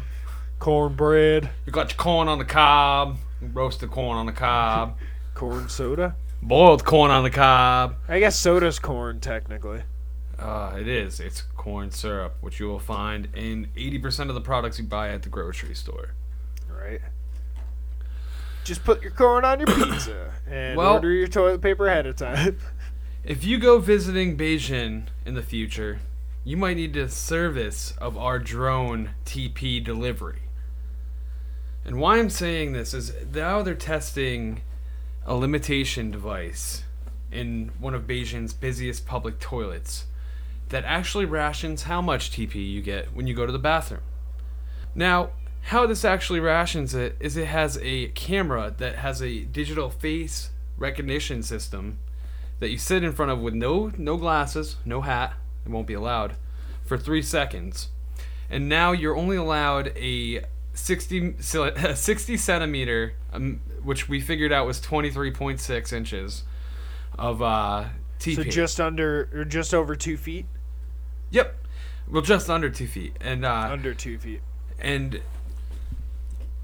[0.59, 3.17] cornbread, You got your corn on the cob.
[3.41, 4.97] Roasted corn on the cob.
[5.33, 6.15] corn soda.
[6.41, 7.95] Boiled corn on the cob.
[8.07, 9.83] I guess soda's corn technically.
[10.39, 11.19] Uh, it is.
[11.19, 15.23] It's corn syrup, which you will find in 80% of the products you buy at
[15.23, 16.11] the grocery store.
[16.69, 17.01] Right.
[18.63, 22.15] Just put your corn on your pizza and Well- order your toilet paper ahead of
[22.15, 22.57] time.
[23.25, 25.99] If you go visiting Beijing in the future,
[26.43, 30.41] you might need the service of our drone TP delivery.
[31.85, 34.61] And why I'm saying this is now they're testing
[35.25, 36.83] a limitation device
[37.31, 40.03] in one of Beijing's busiest public toilets
[40.73, 44.01] that actually rations how much TP you get when you go to the bathroom.
[44.95, 45.29] Now,
[45.65, 50.49] how this actually rations it is it has a camera that has a digital face
[50.75, 51.99] recognition system
[52.59, 55.93] that you sit in front of with no no glasses, no hat, it won't be
[55.93, 56.37] allowed
[56.83, 57.89] for 3 seconds.
[58.49, 60.41] And now you're only allowed a
[60.73, 66.43] 60 60 centimeter um, which we figured out was 23.6 inches
[67.19, 67.85] of uh
[68.19, 68.35] TP.
[68.37, 70.47] so just under or just over two feet,
[71.33, 71.55] Yep.
[72.09, 73.17] Well, just under 2 feet.
[73.21, 74.41] And uh under two feet.
[74.79, 75.21] and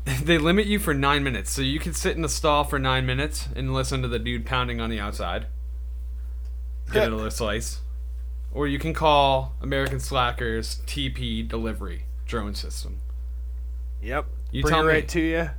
[0.23, 1.51] they limit you for nine minutes.
[1.51, 4.45] So you can sit in the stall for nine minutes and listen to the dude
[4.45, 5.47] pounding on the outside.
[6.91, 7.07] Get Yeah.
[7.07, 7.79] another slice.
[8.51, 12.97] or you can call American Slackers TP delivery drone system.
[14.01, 14.25] Yep.
[14.51, 14.93] You Bring tell it me.
[14.93, 15.49] right to you.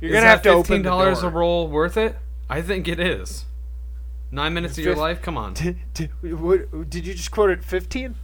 [0.00, 2.16] You're gonna have to open fifteen the dollars a roll worth it?
[2.50, 3.44] I think it is.
[4.32, 5.22] Nine minutes of your life.
[5.22, 5.54] Come on.
[5.54, 8.16] Did, did, what, did you just quote it 15?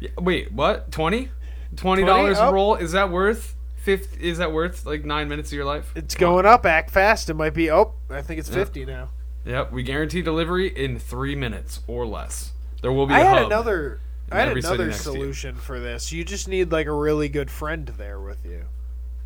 [0.00, 0.90] Yeah, Wait, what?
[0.90, 1.28] Twenty?
[1.76, 2.48] Twenty dollars Oh.
[2.48, 2.74] a roll?
[2.76, 3.54] Is that worth?
[3.76, 4.20] Fifth?
[4.20, 5.92] Is that worth like nine minutes of your life?
[5.94, 6.66] It's going up.
[6.66, 7.30] Act fast.
[7.30, 7.70] It might be.
[7.70, 9.10] Oh, I think it's 50 now.
[9.46, 12.52] Yep, we guarantee delivery in three minutes or less.
[12.82, 13.14] There will be.
[13.14, 14.00] I a had another.
[14.32, 15.16] I had another next to you.
[15.16, 16.12] solution for this.
[16.12, 18.64] You just need like a really good friend there with you.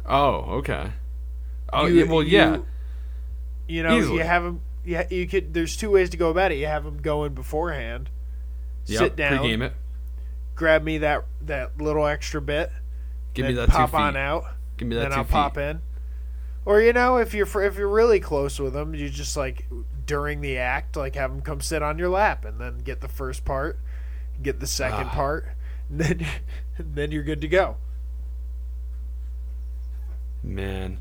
[0.06, 0.92] Oh, okay.
[1.72, 2.54] Oh, You- yeah, well, yeah.
[2.56, 2.66] you-
[3.66, 4.18] You know, Easily.
[4.18, 4.60] you have them.
[4.84, 5.52] Yeah, you could.
[5.54, 6.58] There's two ways to go about it.
[6.58, 8.10] You have them go in beforehand.
[8.86, 9.38] Yep, sit down.
[9.38, 9.72] Pre-game it.
[10.54, 12.70] Grab me that that little extra bit.
[13.34, 14.02] Give me that pop two feet.
[14.02, 14.44] on out.
[14.76, 15.32] Give me that then two I'll feet.
[15.32, 15.80] pop in.
[16.64, 19.66] Or you know, if you're if you're really close with them, you just like
[20.06, 23.08] during the act, like have them come sit on your lap, and then get the
[23.08, 23.78] first part,
[24.42, 25.14] get the second Ah.
[25.14, 25.48] part,
[25.90, 26.26] and then
[26.78, 27.76] and then you're good to go.
[30.42, 30.98] Man.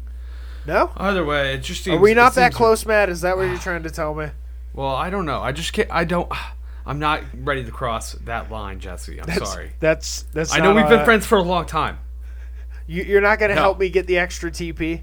[0.66, 1.98] No, Either way, it just seems.
[1.98, 3.10] are we not that close, Matt?
[3.10, 4.28] Is that what you're trying to tell me?
[4.74, 5.42] Well, I don't know.
[5.42, 5.90] I just can't.
[5.92, 6.32] I don't.
[6.86, 9.20] I'm not ready to cross that line, Jesse.
[9.20, 9.72] I'm That's, sorry.
[9.80, 10.54] That's that's.
[10.54, 12.00] I know we've been friends for a long time.
[12.88, 13.62] You, you're not going to No.
[13.62, 15.02] help me get the extra TP.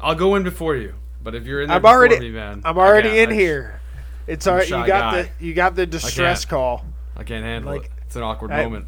[0.00, 0.94] I'll go in before you.
[1.22, 2.18] But if you're in there I'm already.
[2.18, 3.80] me, man, I'm already in I- here.
[4.26, 4.68] It's I'm alright.
[4.68, 5.22] You got guy.
[5.38, 6.50] the you got the distress can't.
[6.50, 6.86] call.
[7.16, 7.90] I can't handle Like, it.
[8.06, 8.86] It's an awkward I- moment.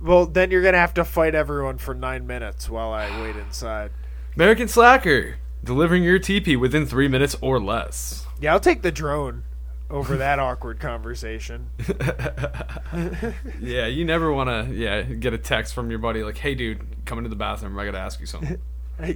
[0.00, 3.90] Well, then you're gonna have to fight everyone for nine minutes while I wait inside.
[4.36, 8.26] American Slacker, delivering your TP within three minutes or less.
[8.40, 9.44] Yeah, I'll take the drone
[9.90, 11.70] over that awkward conversation.
[13.60, 14.74] Yeah, you never want to.
[14.74, 17.78] Yeah, get a text from your buddy like, "Hey, dude, come into the bathroom.
[17.78, 18.58] I gotta ask you something."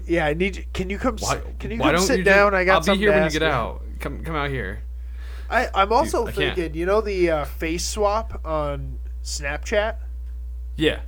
[0.07, 0.65] Yeah, I need you.
[0.73, 1.17] Can you come?
[1.19, 1.41] Why?
[1.59, 2.55] can you come sit you down?
[2.55, 3.83] I got I'll be here when you get out.
[4.01, 4.83] Come, come out here.
[5.51, 6.57] I, I'm also can't.
[6.57, 6.75] thinking.
[6.75, 9.97] You know the uh, face swap on Snapchat.
[10.77, 11.01] Yeah.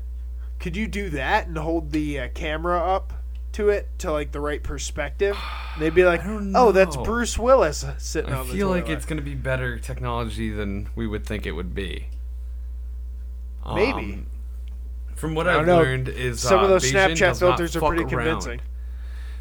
[0.61, 3.13] Could you do that and hold the uh, camera up
[3.53, 5.37] to it to like the right perspective?
[5.79, 6.97] They'd be like, "Oh, that's.
[6.97, 10.89] Bruce Willis sitting I on the feel like toilet." it's gonna be better technology than
[10.95, 12.09] we would think it would be.
[13.75, 13.91] Maybe.
[14.15, 14.27] Um,
[15.15, 15.77] from what I I've don't know.
[15.83, 18.27] learned is Some uh, of those Beijing Snapchat does not filters are fuck pretty around.
[18.41, 18.61] convincing.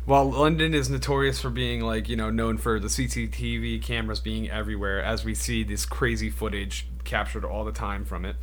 [0.05, 4.49] While London is notorious for being like you know known for the CCTV cameras being
[4.49, 8.35] everywhere, as we see this crazy footage captured all the time from it.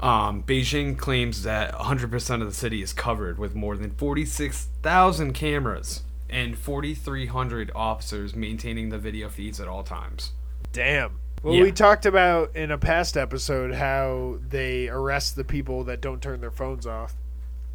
[0.00, 6.02] Um, Beijing claims that 100% of the city is covered with more than 46,000 cameras
[6.28, 10.32] and 4,300 officers maintaining the video feeds at all times.
[10.72, 11.18] Damn.
[11.42, 11.62] Well, Yeah.
[11.64, 16.40] we talked about in a past episode how they arrest the people that don't turn
[16.40, 17.14] their phones off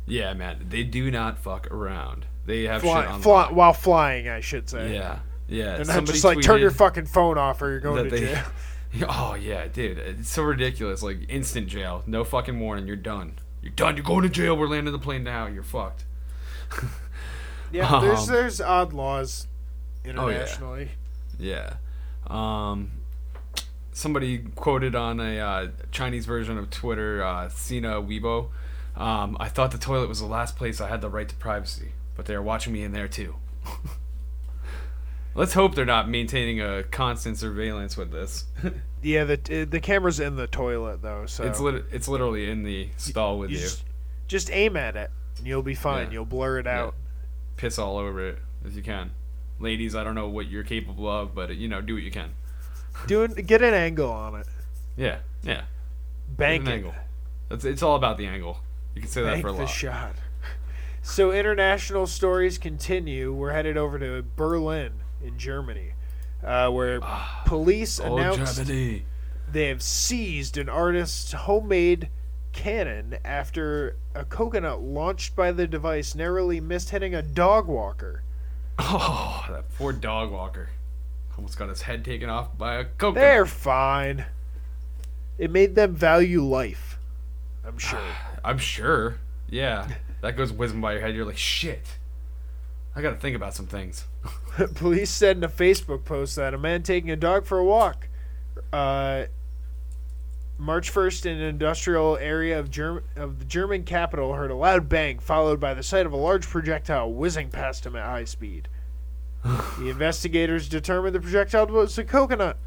[0.08, 2.26] Yeah, man, they do not fuck around.
[2.46, 4.94] They have Fly, shit on fly, while flying, I should say.
[4.94, 5.78] Yeah, yeah.
[5.78, 8.20] And not Somebody just like turn your fucking phone off or you're going that to
[8.22, 8.44] they- jail.
[9.10, 11.04] Oh yeah, dude, it's so ridiculous.
[11.04, 12.88] Like instant jail, no fucking warning.
[12.88, 13.34] You're done.
[13.62, 13.96] You're done.
[13.98, 14.56] You're going to jail.
[14.56, 15.48] We're landing the plane now.
[15.48, 16.06] You're fucked.
[17.72, 19.48] Yeah, there's Um, there's odd laws
[20.06, 20.12] Oh, yeah.
[20.12, 20.90] internationally.
[21.40, 21.74] Yeah.
[22.28, 22.92] Um,
[23.92, 28.50] somebody quoted on a uh, Chinese version of Twitter, uh, Sina Weibo.
[28.96, 31.90] Um, I thought the toilet was the last place I had the right to privacy,
[32.16, 33.36] but they are watching me in there too.
[35.36, 38.46] Let's hope they're not maintaining a constant surveillance with this.
[39.06, 42.90] Yeah, the the camera's in the toilet though, so it's lit- it's literally in the
[42.98, 43.62] stall with you you.
[43.62, 43.84] just,
[44.28, 46.08] just aim at it and you'll be fine.
[46.08, 46.14] Yeah.
[46.14, 46.96] You'll blur it out.
[47.56, 49.12] Piss all over it if you can.
[49.60, 52.32] Ladies, I don't know what you're capable of, but you know, do what you can.
[53.08, 54.48] Doing get an angle on it.
[54.98, 55.66] Yeah, yeah.
[56.28, 56.96] Bank an angle.
[57.52, 58.58] It's, it's all about the angle.
[58.96, 59.60] You can say that for a lot.
[59.60, 60.16] the shot.
[61.04, 63.32] So international stories continue.
[63.32, 65.94] We're headed over to Berlin in Germany,
[66.44, 67.00] uh, where
[67.46, 69.06] police Oh, announced Germany.
[69.52, 72.10] they have seized an artist's homemade
[72.52, 78.24] cannon after a coconut launched by the device narrowly missed hitting a dog walker.
[78.80, 80.70] Oh, that poor dog walker.
[81.38, 83.16] Almost got his head taken off by a coconut.
[83.16, 84.26] They're fine.
[85.38, 86.98] It made them value life.
[87.68, 88.00] I'm sure.
[88.44, 89.16] I'm sure.
[89.50, 89.88] Yeah.
[90.22, 91.14] That goes whizzing by your head.
[91.14, 91.98] You're like, shit.
[92.96, 94.06] I gotta think about some things.
[94.76, 98.08] Police said in a Facebook post that a man taking a dog for a walk,
[98.72, 99.26] uh,
[100.58, 104.88] March 1st in an industrial area of, Germ- of the German capital, heard a loud
[104.88, 108.70] bang followed by the sight of a large projectile whizzing past him at high speed.
[109.44, 112.58] the investigators determined the projectile was a coconut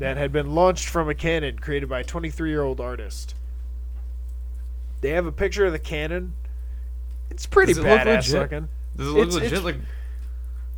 [0.00, 3.36] that had been launched from a cannon created by a 23 year old artist.
[5.00, 6.34] They have a picture of the cannon.
[7.30, 8.40] It's pretty Does it badass legit?
[8.40, 8.68] looking.
[9.00, 9.52] Does it look It's- legit?
[9.52, 9.76] it's- like,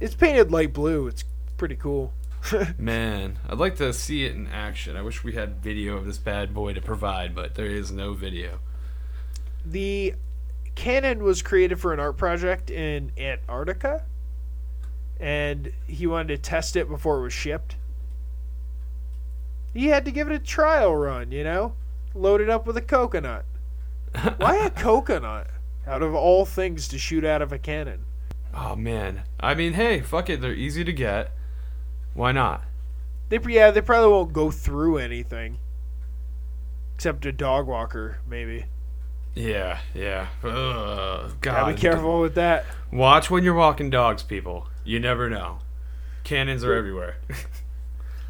[0.00, 1.06] It's painted light blue.
[1.08, 1.24] It's
[1.56, 2.12] pretty cool.
[2.78, 4.96] Man, I'd like to see it in action.
[4.96, 8.12] I wish we had video of this bad boy to provide, but there is no
[8.14, 8.58] video.
[9.64, 10.14] The
[10.74, 14.02] cannon was created for an art project in Antarctica,
[15.20, 17.76] and he wanted to test it before it was shipped.
[19.74, 21.74] He had to give it a trial run, you know?
[22.14, 23.44] Load it up with a coconut.
[24.36, 25.46] Why a coconut?
[25.86, 28.04] Out of all things to shoot out of a cannon.
[28.54, 31.32] Oh man, I mean, hey, fuck it, they're easy to get.
[32.14, 32.62] Why not?
[33.28, 35.58] They yeah, they probably won't go through anything.
[36.94, 38.66] Except a dog walker, maybe.
[39.34, 40.28] Yeah, yeah.
[40.44, 42.66] Ugh, God, Gotta be careful with that.
[42.92, 44.68] Watch when you're walking dogs, people.
[44.84, 45.58] You never know.
[46.24, 47.16] Cannons are everywhere.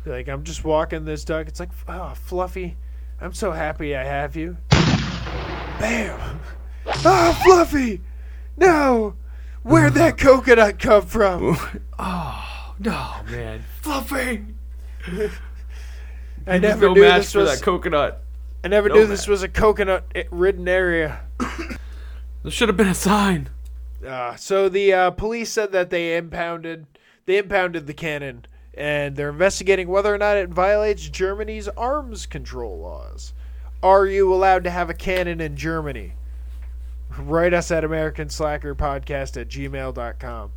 [0.04, 1.48] Like I'm just walking this dog.
[1.48, 2.76] It's like, oh, Fluffy,
[3.20, 4.56] I'm so happy I have you.
[4.70, 6.40] Bam!
[7.04, 8.00] Ah, Fluffy!
[8.56, 9.14] No!
[9.62, 11.56] Where'd that coconut come from?
[11.98, 14.44] oh no, man, Fluffy!
[16.46, 17.58] I never no knew match this for was.
[17.58, 18.22] that coconut.
[18.64, 21.20] I never no knew this was a coconut-ridden area.
[22.42, 23.50] There should have been a sign.
[24.04, 26.86] Uh, so the uh, police said that they impounded
[27.24, 32.80] they impounded the cannon, and they're investigating whether or not it violates Germany's arms control
[32.80, 33.32] laws.
[33.80, 36.14] Are you allowed to have a cannon in Germany?
[37.18, 40.52] Write us at American Slacker Podcast at gmail.com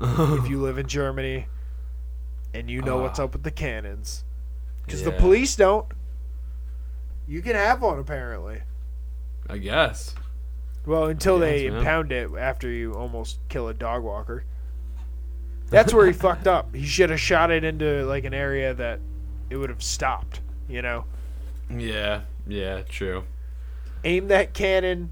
[0.00, 1.46] if you live in Germany
[2.54, 3.24] and you know what's uh.
[3.24, 4.24] up with the cannons.
[4.84, 5.86] Because the police don't.
[7.26, 8.62] You can have one, apparently.
[9.50, 10.14] I guess.
[10.86, 11.80] Well, until they guess, man.
[11.80, 14.44] impound it after you almost kill a dog walker.
[15.68, 16.74] That's where he fucked up.
[16.74, 19.00] He should have shot it into like an area that
[19.50, 20.40] it would have stopped.
[20.68, 21.04] You know,
[21.70, 23.24] Yeah, yeah, true.
[24.04, 25.10] aim that cannon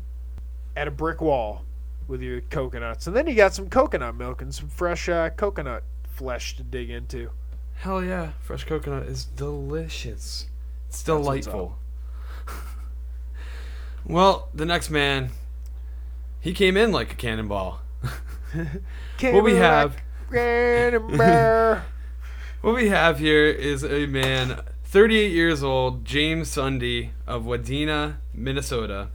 [0.77, 1.65] at a brick wall
[2.07, 5.83] with your coconuts, and then you got some coconut milk and some fresh uh, coconut
[6.09, 7.31] flesh to dig into.
[7.75, 10.47] Hell yeah, fresh coconut is delicious.
[10.89, 11.77] It's delightful.
[14.07, 15.31] well, the next man,
[16.41, 17.81] he came in like a cannonball.
[19.21, 19.97] What we have-
[20.31, 21.81] cannonball.
[22.62, 29.11] What we have here is a man, 38 years old, James Sunday of Wadena, Minnesota,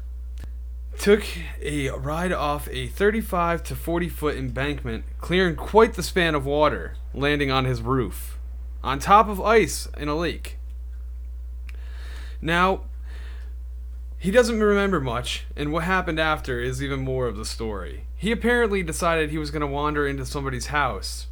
[0.98, 1.24] took
[1.62, 6.96] a ride off a 35 to 40 foot embankment, clearing quite the span of water,
[7.14, 8.38] landing on his roof,
[8.84, 10.58] on top of ice in a lake.
[12.42, 12.82] Now,
[14.18, 18.06] he doesn't remember much, and what happened after is even more of the story.
[18.16, 21.26] He apparently decided he was going to wander into somebody's house.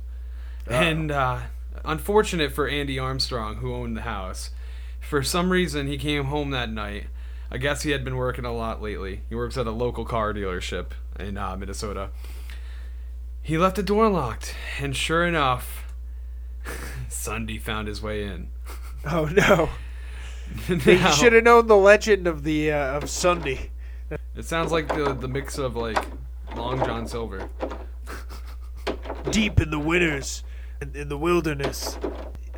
[0.67, 1.41] And uh,
[1.85, 4.49] unfortunate for Andy Armstrong, who owned the house,
[4.99, 7.05] for some reason he came home that night.
[7.51, 9.21] I guess he had been working a lot lately.
[9.27, 12.09] He works at a local car dealership in uh, Minnesota.
[13.41, 15.91] He left the door locked, and sure enough,
[17.09, 18.49] Sunday found his way in.
[19.09, 19.69] oh no!
[20.67, 23.69] They should have known the legend of the uh, of Sunday.
[24.35, 26.03] It sounds like the the mix of like
[26.55, 27.47] Long John Silver.
[29.29, 30.43] deep in the winters,
[30.81, 31.99] in, in the wilderness,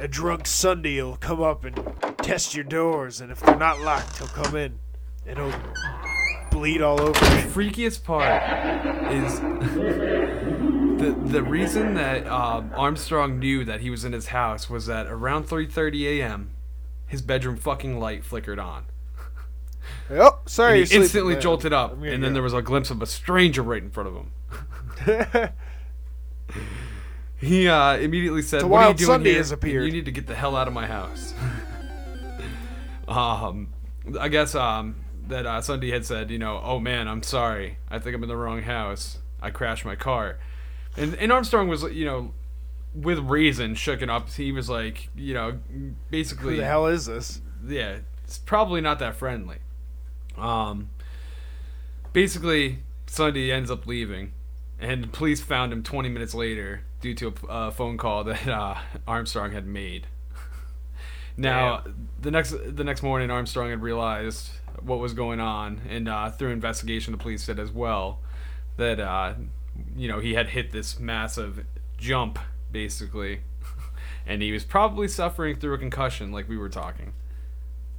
[0.01, 1.79] a drunk Sunday will come up and
[2.17, 4.79] test your doors, and if they're not locked, he'll come in
[5.27, 5.53] and he'll
[6.49, 8.41] bleed all over The freakiest part
[9.13, 9.39] is
[10.99, 15.05] the the reason that um, Armstrong knew that he was in his house was that
[15.05, 16.49] around 3:30 a.m.
[17.05, 18.85] his bedroom fucking light flickered on.
[20.11, 20.81] Oh, sorry.
[20.81, 21.41] And he instantly man.
[21.41, 22.33] jolted up, and then go.
[22.33, 25.49] there was a glimpse of a stranger right in front of him.
[27.41, 29.54] He uh, immediately said, "What are you doing Sunday here?
[29.54, 31.34] appeared." You need to get the hell out of my house."
[33.08, 33.73] um,
[34.19, 34.95] I guess um
[35.27, 37.80] that uh, Sunday had said, you know, "Oh man, I'm sorry.
[37.89, 39.17] I think I'm in the wrong house.
[39.41, 40.38] I crashed my car,"
[40.95, 42.32] and and Armstrong was, you know,
[42.93, 44.30] with reason, shooken up.
[44.30, 45.60] He was like, you know,
[46.12, 47.41] basically, Who the hell is this?
[47.67, 49.57] yeah, it's probably not that friendly.
[50.38, 50.91] Um,
[52.13, 54.34] basically, Sunday ends up leaving,
[54.80, 58.76] and police found him 20 minutes later due to a uh, phone call that uh,
[59.08, 60.08] Armstrong had made.
[61.38, 61.84] now,
[62.20, 66.52] the next the next morning, Armstrong had realized what was going on, and uh, through
[66.52, 68.20] investigation, the police said as well
[68.78, 69.34] that uh,
[69.95, 71.66] you know he had hit this massive
[71.97, 72.39] jump,
[72.72, 73.41] basically,
[74.26, 77.14] and he was probably suffering through a concussion, like we were talking.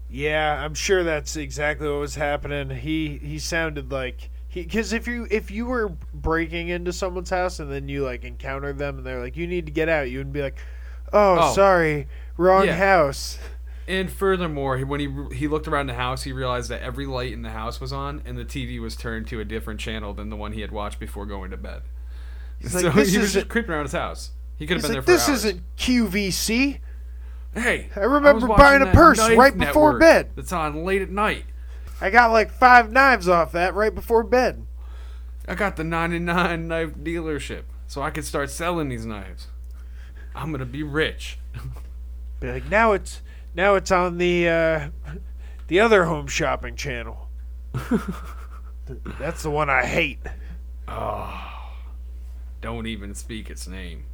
[0.08, 2.70] Yeah, I'm sure that's exactly what was happening.
[2.70, 7.70] He he sounded like because if you if you were breaking into someone's house and
[7.70, 10.32] then you like encountered them and they're like you need to get out, you would
[10.32, 10.58] be like,
[11.12, 11.52] oh, Oh.
[11.54, 12.76] sorry, wrong Yeah.
[12.76, 13.38] house.
[13.88, 17.42] And furthermore, when he he looked around the house, he realized that every light in
[17.42, 20.36] the house was on, and the TV was turned to a different channel than the
[20.36, 21.82] one he had watched before going to bed.
[22.60, 24.30] He's so like, he was just creeping around his house.
[24.56, 25.44] He could have been like, there this hours.
[25.44, 26.78] isn't QVC.
[27.54, 30.30] Hey, I remember watching buying a purse right before bed.
[30.36, 31.44] That's on late at night.
[32.02, 34.66] I got like five knives off that right before bed.
[35.46, 39.46] I got the 99 knife dealership, so I could start selling these knives.
[40.34, 41.38] I'm gonna be rich.
[42.40, 43.20] Be like now it's
[43.54, 44.88] now it's on the uh,
[45.68, 47.28] the other home shopping channel.
[49.20, 50.18] That's the one I hate.
[50.88, 51.78] Oh,
[52.60, 54.06] don't even speak its name.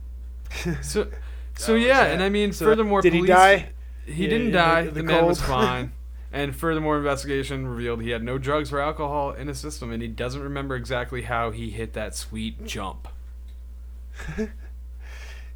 [0.83, 1.09] So,
[1.57, 3.71] so yeah, and I mean, So furthermore, did he die?
[4.07, 4.81] He Yeah, didn't the- die.
[4.81, 5.93] in The, the man was fine.
[6.33, 10.09] And furthermore, investigation revealed he had no drugs or alcohol in his system, and he
[10.09, 13.09] doesn't remember exactly how he hit that sweet jump.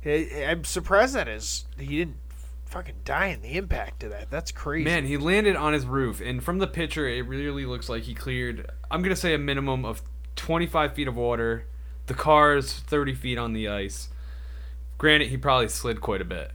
[0.05, 2.17] I'm surprised that is he didn't
[2.67, 4.31] fucking die in the impact of that.
[4.31, 4.85] That's crazy.
[4.85, 8.15] Man, he landed on his roof, and from the picture, it really looks like he
[8.15, 8.71] cleared.
[8.91, 10.03] I'm gonna say a minimum of
[10.37, 11.67] 25 feet of water.
[12.07, 14.09] The car's 30 feet on the ice.
[14.99, 16.51] Granted, he probably slid quite a bit.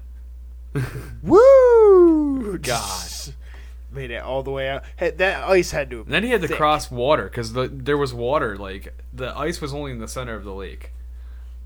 [1.24, 2.58] Woo!
[2.58, 3.10] God.
[3.92, 4.84] Made it all the way out.
[4.98, 6.04] Hey, that ice had to.
[6.08, 6.58] then he had to thick.
[6.58, 8.58] cross water because the there was water.
[8.58, 10.92] Like the ice was only in the center of the lake.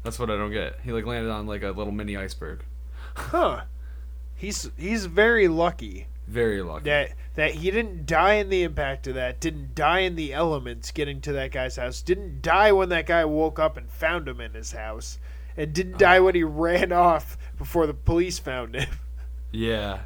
[0.04, 0.80] That's what I don't get.
[0.84, 2.64] He like landed on like a little mini iceberg.
[3.16, 3.64] Huh.
[4.36, 6.86] He's he's very lucky Very lucky.
[6.86, 9.40] that that he didn't die in the impact of that.
[9.42, 12.02] Didn't die in the elements getting to that guy's house.
[12.02, 15.20] Didn't die when that guy woke up and found him in his house.
[15.58, 16.24] And didn't die uh.
[16.24, 18.90] when he ran off before the police found him.
[19.52, 20.00] Yeah,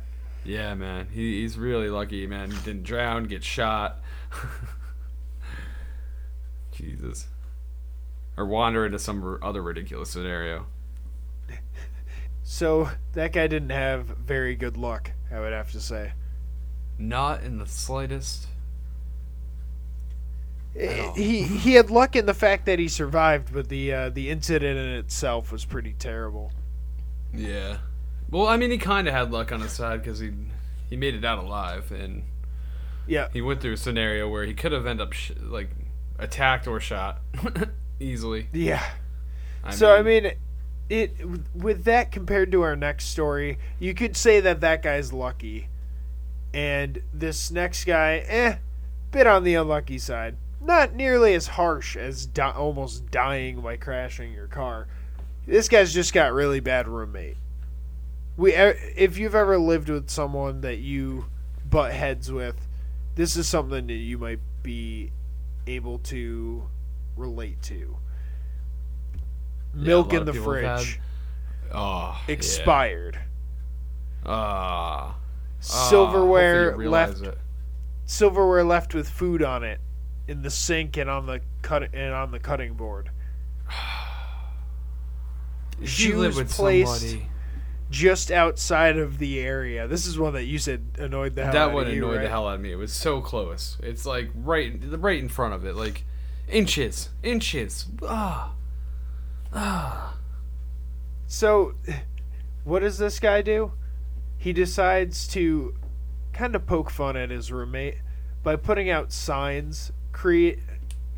[0.46, 1.08] yeah, man.
[1.12, 2.52] He, he's really lucky, man.
[2.52, 4.00] He didn't drown, get shot.
[6.72, 7.28] Jesus.
[8.38, 10.68] Or wander into some r- other ridiculous scenario.
[12.44, 16.14] So that guy didn't have very good luck, I would have to say.
[17.00, 18.48] Not in the slightest.
[20.78, 24.30] Eh, He he had luck in the fact that he survived, but the uh, the
[24.30, 26.52] incident in itself was pretty terrible.
[27.34, 27.78] Yeah.
[28.32, 30.32] Well, I mean, he kind of had luck on his side because he
[30.90, 32.24] he made it out alive, and
[33.08, 35.70] Yeah, he went through a scenario where he could have ended up sh- like
[36.20, 37.22] attacked or shot
[38.00, 38.48] easily.
[38.54, 38.84] yeah.
[39.64, 40.32] I so I mean,
[40.90, 41.16] it
[41.56, 45.68] with that compared to our next story, you could say that that guy's lucky,
[46.54, 48.56] and this next guy, eh,
[49.12, 50.36] bit on the unlucky side.
[50.62, 54.88] Not nearly as harsh as di- almost dying by crashing your car.
[55.46, 57.38] This guy's just got really bad roommate.
[58.38, 61.26] We, if you've ever lived with someone that you
[61.70, 62.68] butt heads with,
[63.16, 65.12] this is something that you might be
[65.68, 66.68] able to
[67.16, 67.98] relate to.
[69.74, 71.00] Milk lot in the fridge
[71.74, 73.20] oh, expired.
[74.26, 75.16] Ah.
[75.60, 77.42] Silverware hopefully you realize left it.
[78.06, 79.80] silverware left with food on it
[80.28, 83.10] in the sink and on the cut and on the cutting board.
[85.82, 87.28] If you live Shoes placed somebody,
[87.96, 89.88] just outside of the area.
[89.88, 92.24] This is one that you said annoyed the hell out that of you, annoy right?
[92.24, 92.74] the hell out of me.
[92.74, 93.78] It was so close.
[93.82, 96.04] It's like right, right in front of it, like
[96.50, 97.86] inches, inches.
[98.04, 98.54] Ah,
[99.54, 100.18] ah.
[101.26, 101.76] So,
[102.66, 103.72] what does this guy do?
[104.38, 105.74] He decides to
[106.34, 108.00] kind of poke fun at his roommate
[108.44, 110.60] by putting out signs, create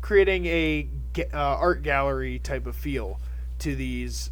[0.00, 0.88] creating a
[1.34, 3.18] uh, art gallery type of feel
[3.58, 4.30] to these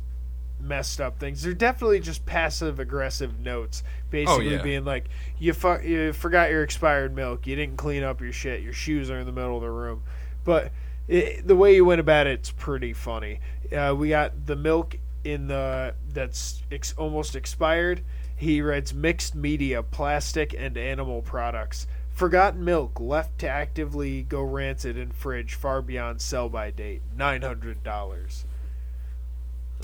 [0.67, 1.43] messed up things.
[1.43, 4.63] They're definitely just passive aggressive notes, basically yeah.
[4.63, 5.09] being like,
[5.39, 7.47] "You fu- you forgot your expired milk.
[7.47, 8.63] You didn't clean up your shit.
[8.63, 10.03] Your shoes are in the middle of the room."
[10.45, 10.73] But
[11.09, 13.41] it, the way you went about it's pretty funny.
[13.73, 18.03] Uh, we got the milk in the that's ex- almost expired.
[18.37, 21.87] He writes mixed media, plastic and animal products.
[22.11, 27.03] Forgotten milk left to actively go rancid in fridge far beyond sell by date.
[27.17, 28.45] Nine hundred dollars.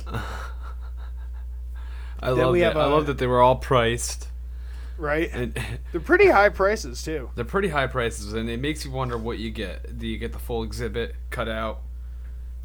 [2.22, 2.74] I Then love we that.
[2.74, 4.28] have I a- love that they were all priced,
[4.96, 5.28] Right?
[5.32, 5.58] and
[5.92, 7.30] They're pretty high prices too.
[7.34, 9.98] they're pretty high prices, and it makes you wonder what you get.
[9.98, 11.80] Do you get the full exhibit cut out?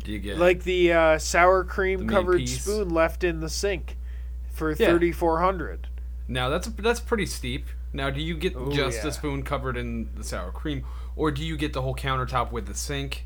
[0.04, 2.62] Do you get Like the uh, sour cream main covered piece.
[2.62, 3.98] spoon left in the sink
[4.52, 4.76] for Yeah.
[4.88, 5.88] thirty four hundred.
[6.28, 7.66] Now that's that's pretty steep.
[7.94, 9.04] Now, do you get Oh, just yeah.
[9.06, 10.86] the spoon covered in the sour cream,
[11.16, 13.26] or do you get the whole countertop with the sink?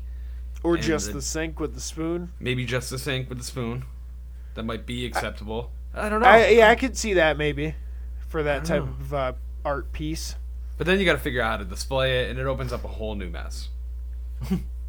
[0.62, 2.30] Or And just the- the sink with the spoon.
[2.40, 3.84] Maybe just the sink with the spoon.
[4.54, 5.72] That might be acceptable.
[5.94, 6.26] I, don't know.
[6.26, 7.74] I, yeah, I could see that maybe
[8.28, 9.32] for that type don't of uh,
[9.64, 10.36] art piece.
[10.78, 12.84] But then you got to figure out how to display it, and it opens up
[12.84, 13.68] a whole new mess.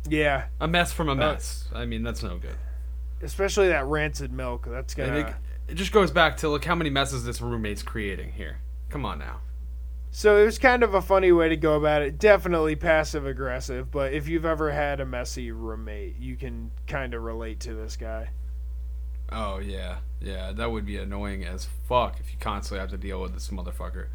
[0.09, 1.69] Yeah, A mess from Uh, a mess.
[1.73, 2.55] I mean, that's no good.
[3.21, 4.67] especially that rancid milk.
[4.69, 5.19] That's And gonna.
[5.67, 8.57] it, it just goes back to look how many messes this roommate's creating here.
[8.89, 9.39] Come on now.
[10.11, 12.19] So it was kind of a funny way to go about it.
[12.19, 17.23] Definitely passive aggressive, but if you've ever had a messy roommate, you can kind of
[17.23, 18.29] relate to this guy.
[19.33, 20.51] Oh yeah, yeah.
[20.51, 24.07] That would be annoying as fuck if you constantly have to deal with this motherfucker.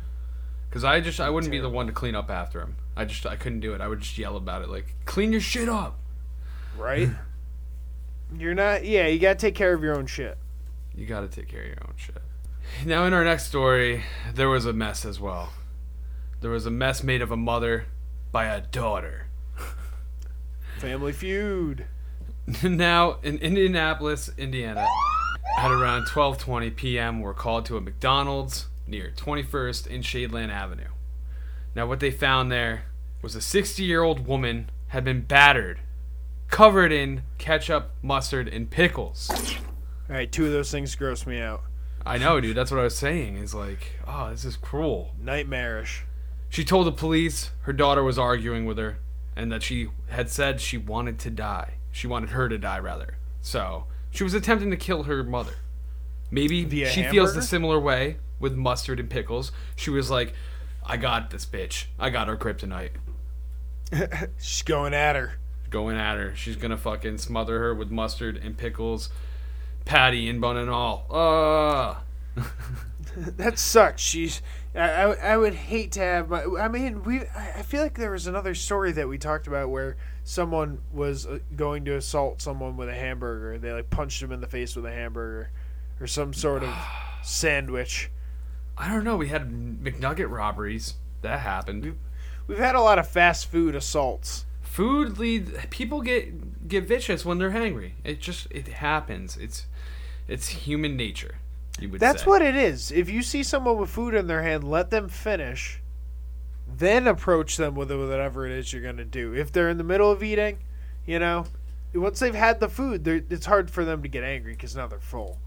[0.70, 2.76] Cause I just I wouldn't be the one to clean up after him.
[2.94, 3.80] I just I couldn't do it.
[3.80, 5.98] I would just yell about it like clean your shit up.
[6.76, 7.08] Right?
[8.36, 8.84] You're not.
[8.84, 10.36] Yeah, you gotta take care of your own shit.
[10.98, 12.20] You got to take care of your own shit.
[12.84, 14.02] Now in our next story,
[14.34, 15.52] there was a mess as well.
[16.40, 17.86] There was a mess made of a mother
[18.32, 19.26] by a daughter.
[20.78, 21.86] Family feud.
[22.62, 24.86] now in Indianapolis, Indiana,
[25.58, 30.88] at around 12:20 p.m., we're called to a McDonald's near 21st and Shadeland Avenue.
[31.74, 32.84] Now what they found there
[33.20, 35.80] was a 60-year-old woman had been battered,
[36.48, 39.28] covered in ketchup, mustard, and pickles.
[40.08, 41.62] All right, two of those things gross me out.
[42.06, 42.56] I know, dude.
[42.56, 43.36] That's what I was saying.
[43.36, 45.14] Is like, oh, this is cruel.
[45.20, 46.04] Nightmarish.
[46.48, 49.00] She told the police her daughter was arguing with her
[49.36, 51.74] and that she had said she wanted to die.
[51.90, 53.16] She wanted her to die, rather.
[53.40, 55.54] So she was attempting to kill her mother.
[56.30, 59.52] Maybe Via she feels the similar way with mustard and pickles.
[59.76, 60.34] She was like,
[60.84, 61.86] I got this bitch.
[61.98, 62.90] I got her kryptonite.
[64.38, 65.34] She's going at her.
[65.70, 66.34] Going at her.
[66.34, 69.10] She's gonna fucking smother her with mustard and pickles,
[69.84, 71.06] patty and bun and all.
[71.10, 71.96] Uh
[73.16, 74.00] That sucks.
[74.00, 74.42] She's.
[74.74, 76.28] I, I, I would hate to have.
[76.28, 77.20] My, I mean, we.
[77.20, 81.38] I feel like there was another story that we talked about where someone was uh,
[81.56, 83.58] going to assault someone with a hamburger.
[83.58, 85.50] They like punched him in the face with a hamburger,
[86.00, 86.74] or some sort of
[87.22, 88.10] sandwich.
[88.76, 89.16] I don't know.
[89.16, 90.94] We had McNugget robberies.
[91.22, 91.98] That happened.
[92.46, 94.46] We've had a lot of fast food assaults.
[94.62, 97.94] food lead people get get vicious when they're hungry.
[98.04, 99.36] It just it happens.
[99.36, 99.66] It's
[100.28, 101.36] it's human nature.
[101.80, 102.28] That's say.
[102.28, 102.90] what it is.
[102.90, 105.80] If you see someone with food in their hand, let them finish.
[106.66, 109.34] Then approach them with whatever it is you're gonna do.
[109.34, 110.58] If they're in the middle of eating,
[111.06, 111.46] you know,
[111.94, 114.98] once they've had the food, it's hard for them to get angry because now they're
[114.98, 115.38] full.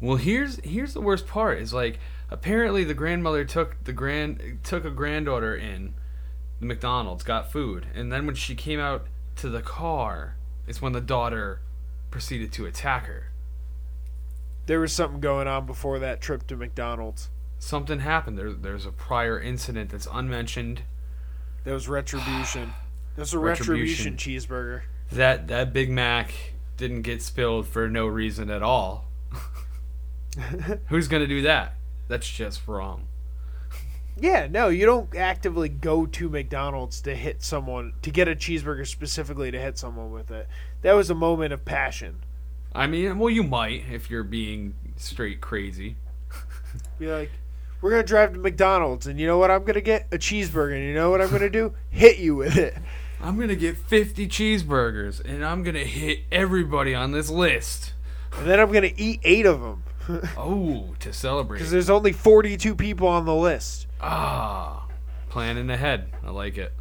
[0.00, 1.98] Well, here's here's the worst part is like
[2.30, 5.94] apparently the grandmother took the grand took a granddaughter in
[6.58, 10.36] the McDonald's, got food, and then when she came out to the car,
[10.66, 11.60] it's when the daughter
[12.10, 13.29] proceeded to attack her.
[14.70, 17.28] There was something going on before that trip to McDonald's.
[17.58, 18.38] Something happened.
[18.38, 20.82] There there's a prior incident that's unmentioned.
[21.64, 22.74] That was retribution.
[23.16, 24.12] That's a Retribution.
[24.12, 24.82] retribution, cheeseburger.
[25.10, 26.32] That that Big Mac
[26.76, 29.08] didn't get spilled for no reason at all.
[30.86, 31.74] Who's gonna do that?
[32.06, 33.08] That's just wrong.
[34.16, 38.86] Yeah, no, you don't actively go to McDonald's to hit someone to get a cheeseburger
[38.86, 40.46] specifically to hit someone with it.
[40.82, 42.20] That was a moment of passion.
[42.74, 45.96] I mean, well, you might if you're being straight crazy.
[46.98, 47.30] Be like,
[47.80, 49.50] we're gonna drive to McDonald's, and you know what?
[49.50, 51.74] I'm gonna get a cheeseburger, and you know what I'm gonna do?
[51.90, 52.76] Hit you with it.
[53.22, 57.92] I'm gonna get 50 cheeseburgers and I'm gonna hit everybody on this list.
[58.38, 59.82] And then I'm gonna eat eight of them
[60.38, 61.58] Oh, to celebrate.
[61.58, 63.88] because there's only 42 people on the list.
[64.00, 64.86] Ah,
[65.28, 66.10] planning ahead.
[66.24, 66.72] I like it.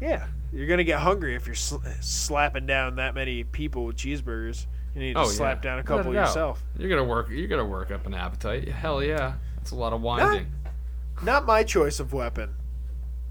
[0.00, 4.66] Yeah, you're gonna get hungry if you're sl- slapping down that many people with cheeseburgers.
[4.94, 5.70] You need to Oh, slap yeah.
[5.70, 6.62] down a couple yourself.
[6.78, 7.28] You're gonna work.
[7.30, 8.68] You're gonna work up an appetite.
[8.68, 9.34] Hell yeah.
[9.56, 10.46] That's a lot of winding.
[11.22, 12.54] Not my choice of weapon.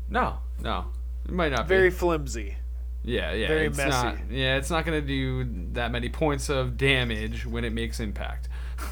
[0.10, 0.88] No, no,
[1.26, 1.96] it might not be Very be.
[1.96, 2.56] flimsy.
[3.04, 3.48] Yeah, yeah.
[3.48, 3.90] very it's messy.
[3.92, 5.44] Not, yeah, it's not gonna do
[5.74, 8.48] that many points of damage when it makes impact.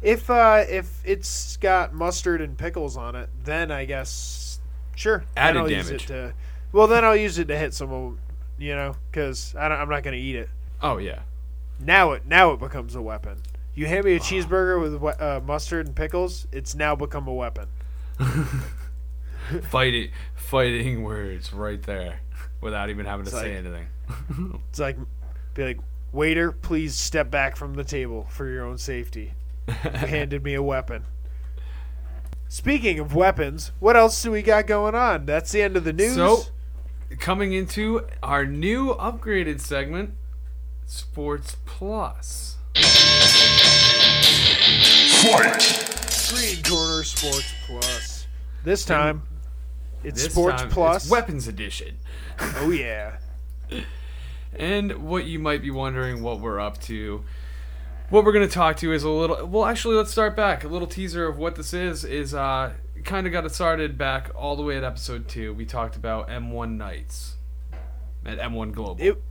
[0.00, 4.60] If uh, if it's got mustard and pickles on it, then I guess
[4.94, 5.24] sure.
[5.36, 6.04] Added I'll use damage.
[6.04, 6.34] it to.
[6.70, 8.18] Well, then I'll use it to hit someone.
[8.58, 10.50] You know, because I'm not gonna eat it.
[10.82, 11.22] Oh yeah.
[11.80, 13.42] Now it now it becomes a weapon.
[13.74, 17.68] You hand me a cheeseburger with uh, mustard and pickles, it's now become a weapon.
[19.62, 22.20] Fighting, fighting words right there,
[22.60, 23.86] without even having to It's say anything.
[24.68, 24.96] It's like,
[25.54, 25.78] be like,
[26.12, 29.32] waiter, please step back from the table for your own safety.
[29.66, 31.04] You handed me a weapon.
[32.48, 35.24] Speaking of weapons, what else do we got going on?
[35.24, 36.14] That's the end of the news.
[36.14, 36.42] So,
[37.18, 40.14] coming into our new upgraded segment,
[40.90, 42.56] Sports Plus.
[46.30, 48.26] Green Corner Sports Plus.
[48.64, 49.22] This time,
[50.02, 51.02] it's This Sports time, Plus.
[51.04, 51.98] it's Weapons Edition.
[52.40, 53.18] oh yeah.
[54.58, 57.22] And what you might be wondering what we're up to.
[58.08, 60.64] What we're going to talk to is a little well actually let's start back.
[60.64, 62.72] A little teaser of what this is is uh
[63.04, 65.52] kind of got it started back all the way at episode 2.
[65.52, 67.36] We talked about M1 Nights
[68.24, 68.96] at M1 Global.
[69.04, 69.22] It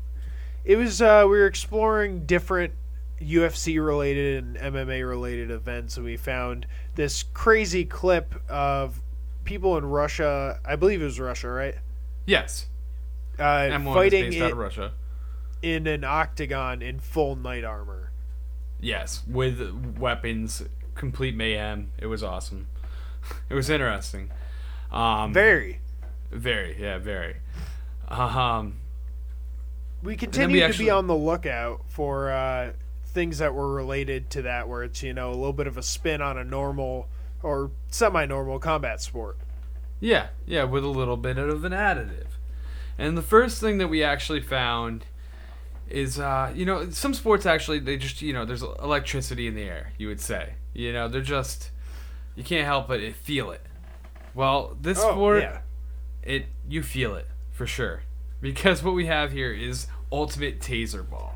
[0.68, 2.74] it was uh, we were exploring different
[3.22, 9.02] UFC related and MMA related events, and we found this crazy clip of
[9.46, 10.60] people in Russia.
[10.66, 11.76] I believe it was Russia, right?
[12.26, 12.68] yes.
[13.40, 14.92] Uh, M1 fighting is based out in, of Russia.
[15.62, 18.12] in an octagon in full knight armor.
[18.82, 20.64] Yes, with weapons,
[20.96, 21.92] complete mayhem.
[21.98, 22.68] It was awesome.
[23.50, 24.32] It was interesting.
[24.92, 25.80] Um, Very.
[26.32, 27.38] very, yeah, very.
[28.10, 28.76] Um,
[30.04, 32.74] We we continue to be on the lookout for uh,
[33.06, 35.84] things that were related to that, where it's you know a little bit of a
[35.84, 37.08] spin on a normal
[37.44, 39.38] or semi-normal combat sport.
[40.00, 42.28] Yeah, yeah, with a little bit of an additive.
[42.98, 45.06] And the first thing that we actually found
[45.90, 49.64] is, uh, you know, some sports actually they just, you know, there's electricity in the
[49.64, 49.94] air.
[49.98, 51.72] You would say, you know, they're just,
[52.36, 53.62] you can't help but feel it.
[54.34, 55.60] Well, this Oh sport, yeah,
[56.24, 58.04] it you feel it for sure,
[58.42, 61.36] because what we have here is ultimate taser ball.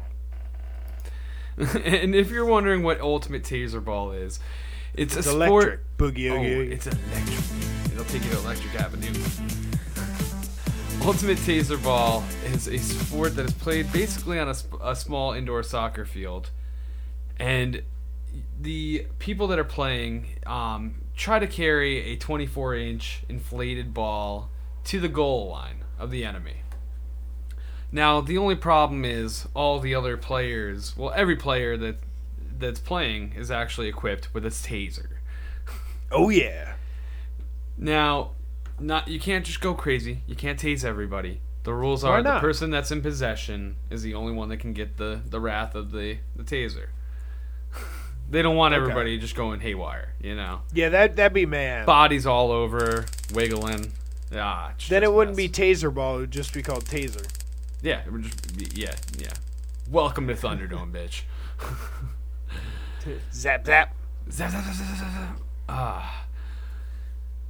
[1.57, 4.39] and if you're wondering what ultimate taser ball is,
[4.93, 5.63] it's, it's a sport.
[5.63, 6.31] electric boogie.
[6.31, 7.91] Oh, it's electric.
[7.91, 9.13] It'll take you to Electric Avenue.
[11.03, 15.63] Ultimate Taser Ball is a sport that is played basically on a, a small indoor
[15.63, 16.51] soccer field.
[17.39, 17.81] And
[18.59, 24.51] the people that are playing um, try to carry a 24 inch inflated ball
[24.85, 26.57] to the goal line of the enemy.
[27.91, 31.97] Now, the only problem is all the other players, well, every player that
[32.57, 35.07] that's playing is actually equipped with a taser.
[36.11, 36.73] oh yeah.
[37.77, 38.31] Now,
[38.79, 40.21] not you can't just go crazy.
[40.27, 41.41] You can't tase everybody.
[41.63, 44.97] The rules are the person that's in possession is the only one that can get
[44.97, 46.87] the the wrath of the the taser.
[48.29, 48.81] they don't want Okay.
[48.81, 50.61] everybody just going haywire, you know.
[50.73, 51.85] Yeah, that that'd be man.
[51.85, 53.91] Bodies all over, wiggling.
[54.33, 55.47] Ah, then it wouldn't mess.
[55.47, 57.27] be taser ball; it would just be called taser.
[57.81, 59.33] Yeah, would just yeah, yeah.
[59.89, 61.23] Welcome to Thunderdome, bitch.
[63.33, 63.95] Zap zap.
[64.29, 65.39] Zap, zap, zap, zap, zap, zap.
[65.67, 66.25] Ah.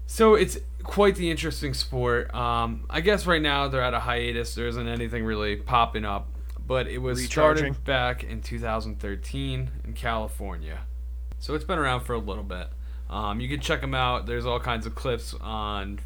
[0.08, 2.34] So it's quite the interesting sport.
[2.34, 4.56] Um, I guess right now they're at a hiatus.
[4.56, 6.28] There isn't anything really popping up,
[6.66, 7.74] but it was Recharging.
[7.74, 10.80] started back in 2013 in California.
[11.40, 12.68] So it's been around for a little bit.
[13.10, 14.26] Um, you can check them out.
[14.28, 16.00] There's all kinds of clips on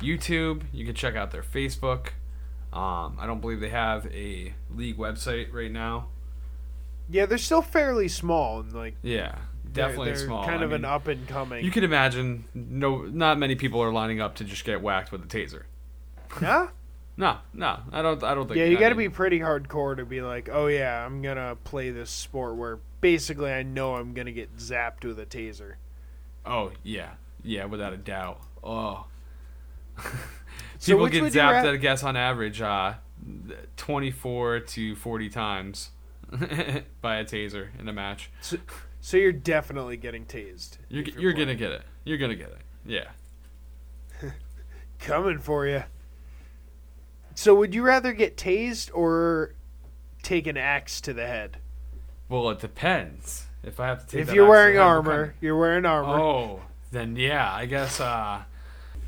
[0.00, 0.62] YouTube.
[0.72, 2.08] You can check out their Facebook.
[2.72, 6.08] Um, I don't believe they have a league website right now.
[7.08, 10.44] Yeah, they're still fairly small and like Yeah, they're- definitely they're small.
[10.44, 11.64] Kind I of an up and coming.
[11.64, 15.22] You can imagine, no, not many people are lining up to just get whacked with
[15.24, 15.62] a taser.
[16.40, 16.68] yeah.
[17.16, 18.22] No, no, I don't.
[18.22, 18.56] I don't think.
[18.56, 21.90] Yeah, you got to be pretty hardcore to be like, oh yeah, I'm gonna play
[21.90, 25.74] this sport where basically I know I'm gonna get zapped with a taser.
[26.46, 27.10] Oh yeah,
[27.42, 28.40] yeah, without a doubt.
[28.64, 29.04] Oh.
[30.80, 32.94] So People get zapped, ra- I guess, on average, uh,
[33.76, 35.90] 24 to 40 times
[37.02, 38.30] by a taser in a match.
[39.02, 40.78] So you're definitely getting tased.
[40.88, 41.82] You're, if you're gonna get it.
[42.04, 42.60] You're gonna get it.
[42.86, 43.10] Yeah.
[44.98, 45.84] coming for you.
[47.34, 49.52] So would you rather get tased or
[50.22, 51.58] take an axe to the head?
[52.30, 53.48] Well, it depends.
[53.62, 55.58] If I have to take if you're axe to wearing the head, what armor, you're
[55.58, 56.18] wearing armor.
[56.18, 56.60] Oh,
[56.90, 58.00] then yeah, I guess.
[58.00, 58.44] Uh,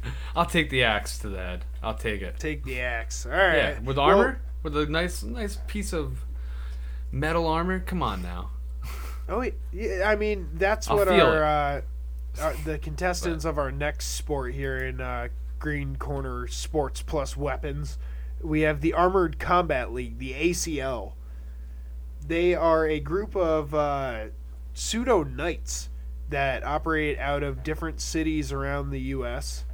[0.36, 1.64] I'll take the axe to the head.
[1.82, 2.38] I'll take it.
[2.38, 3.26] Take the axe.
[3.26, 3.56] All right.
[3.56, 6.24] Yeah, with Well, armor, with a nice, nice piece of
[7.10, 7.80] metal armor.
[7.80, 8.50] Come on now.
[9.28, 11.80] Oh, yeah, I mean that's I'll what our, uh,
[12.40, 15.28] our the contestants of our next sport here in uh,
[15.58, 17.98] Green Corner Sports Plus Weapons.
[18.42, 21.12] We have the Armored Combat League, the ACL.
[22.26, 24.26] They are a group of uh,
[24.74, 25.88] pseudo knights
[26.28, 29.64] that operate out of different cities around the U.S.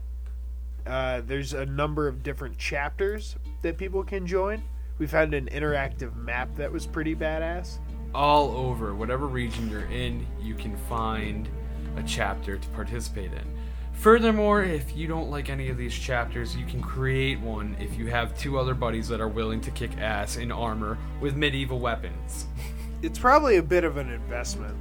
[0.88, 4.62] Uh, there's a number of different chapters that people can join.
[4.98, 7.78] We found an interactive map that was pretty badass.
[8.14, 11.48] All over, whatever region you're in, you can find
[11.96, 13.44] a chapter to participate in.
[13.92, 18.06] Furthermore, if you don't like any of these chapters, you can create one if you
[18.06, 22.46] have two other buddies that are willing to kick ass in armor with medieval weapons.
[23.00, 24.76] It's probably a bit of an investment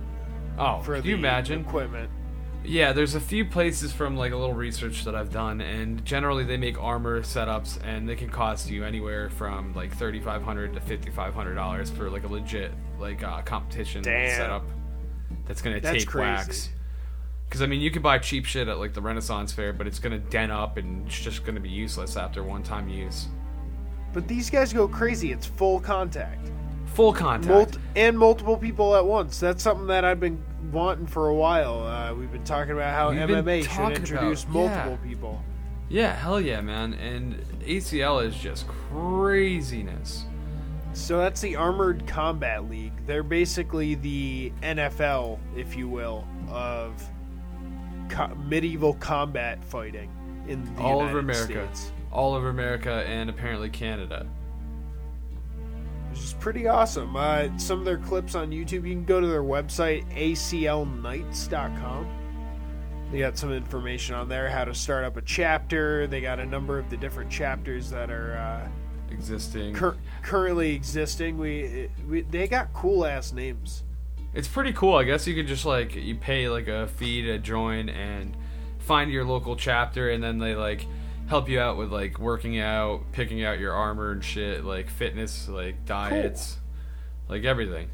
[0.58, 1.60] Oh, for can the you imagine?
[1.62, 2.10] equipment.
[2.68, 6.44] Yeah, there's a few places from like a little research that I've done, and generally
[6.44, 10.74] they make armor setups, and they can cost you anywhere from like thirty five hundred
[10.74, 14.36] to fifty five hundred dollars for like a legit like uh, competition Damn.
[14.36, 14.64] setup.
[15.46, 16.26] That's gonna That's take crazy.
[16.28, 16.70] wax.
[17.48, 20.00] Because I mean, you can buy cheap shit at like the Renaissance Fair, but it's
[20.00, 23.28] gonna dent up and it's just gonna be useless after one time use.
[24.12, 25.32] But these guys go crazy.
[25.32, 26.52] It's full contact.
[26.94, 27.48] Full contact.
[27.50, 29.40] Mult- and multiple people at once.
[29.40, 31.84] That's something that I've been wanting for a while.
[31.86, 35.44] Uh, we've been talking about how We've been MMA should talking introduce about- multiple people.
[35.90, 36.94] yeah, hell yeah, man.
[36.96, 37.36] And
[37.66, 40.26] ACL is just craziness.
[40.94, 42.94] So that's the Armored Combat League.
[43.06, 47.04] They're basically the NFL, if you will, of
[48.10, 50.10] co- medieval combat fighting
[50.48, 51.68] in the All United over America.
[51.68, 51.92] States.
[52.12, 54.26] All over America and apparently Canada.
[56.18, 57.16] Which is pretty awesome.
[57.16, 62.08] Uh, some of their clips on YouTube, you can go to their website, aclknights.com.
[63.12, 66.08] They got some information on there, how to start up a chapter.
[66.08, 68.68] They got a number of the different chapters that are uh,
[69.14, 69.76] Existing.
[69.76, 71.38] cur- currently existing.
[71.38, 73.84] We, we they got cool ass names.
[74.34, 74.96] It's pretty cool.
[74.96, 78.36] I guess you could just like you pay like a fee to join and
[78.80, 80.86] find your local chapter, and then they like
[81.28, 85.48] help you out with like working out, picking out your armor and shit, like fitness,
[85.48, 86.58] like diets,
[87.30, 87.90] like everything.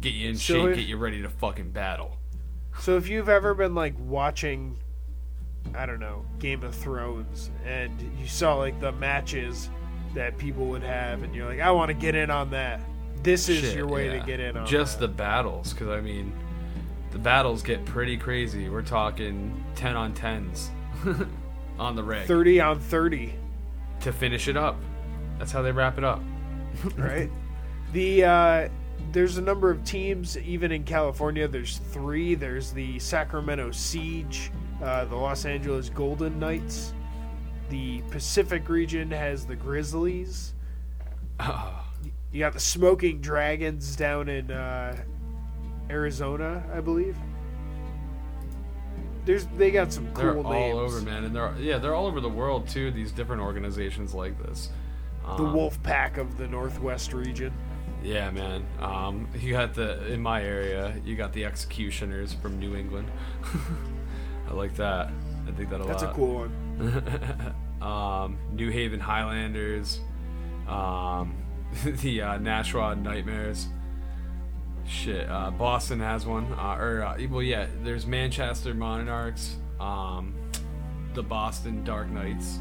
[0.00, 2.16] Get you in So shape, if- get you ready to fucking battle.
[2.80, 4.78] So if you've ever been like watching,
[5.74, 9.68] I don't know, Game of Thrones, and you saw like the matches
[10.14, 12.80] that people would have, and you're like, I want to get in on that.
[13.22, 14.18] This is Shit, your way yeah.
[14.20, 15.06] to get in on just that.
[15.06, 16.32] the battles, because I mean,
[17.12, 18.68] the battles get pretty crazy.
[18.70, 20.70] We're talking ten on tens
[21.82, 23.34] on the rig thirty on thirty,
[24.00, 24.76] to finish it up.
[25.38, 26.22] That's how they wrap it up.
[26.96, 27.30] right?
[27.92, 28.68] the uh,
[29.10, 31.48] there's a number of teams, even in California.
[31.48, 32.34] There's three.
[32.34, 34.50] There's the Sacramento Siege,
[34.82, 36.94] uh, the Los Angeles Golden Knights.
[37.68, 40.54] The Pacific region has the Grizzlies.
[42.32, 44.96] You got the Smoking Dragons down in uh,
[45.90, 47.14] Arizona, I believe.
[49.24, 50.74] There's they got some cool They're names.
[50.74, 52.90] all over, man, and they're yeah, they're all over the world too.
[52.90, 54.70] These different organizations like this.
[55.24, 57.52] The Um, Wolf Pack of the Northwest region.
[58.02, 58.66] Yeah, man.
[58.80, 60.96] Um, you got the in my area.
[61.04, 63.08] You got the Executioners from New England.
[64.48, 65.12] I like that.
[65.46, 67.54] I think that a That's a cool one.
[67.80, 70.00] um, New Haven Highlanders,
[70.66, 71.36] um,
[71.84, 73.68] the uh, Nashua Nightmares.
[74.86, 76.52] Shit, uh, Boston has one.
[76.52, 80.34] Uh, or uh, well, yeah, there's Manchester Monarchs, um,
[81.14, 82.58] the Boston Dark Knights.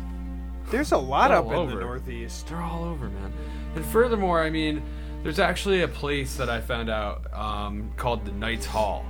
[0.69, 1.81] There's a lot up all in the.
[1.81, 2.47] Northeast.
[2.47, 3.33] They're all over, man.
[3.75, 4.81] And furthermore, I mean,
[5.23, 9.05] there's actually a place that I found out um, called the Knights Hall,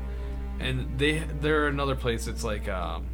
[0.60, 3.06] and they they're another place that's like um,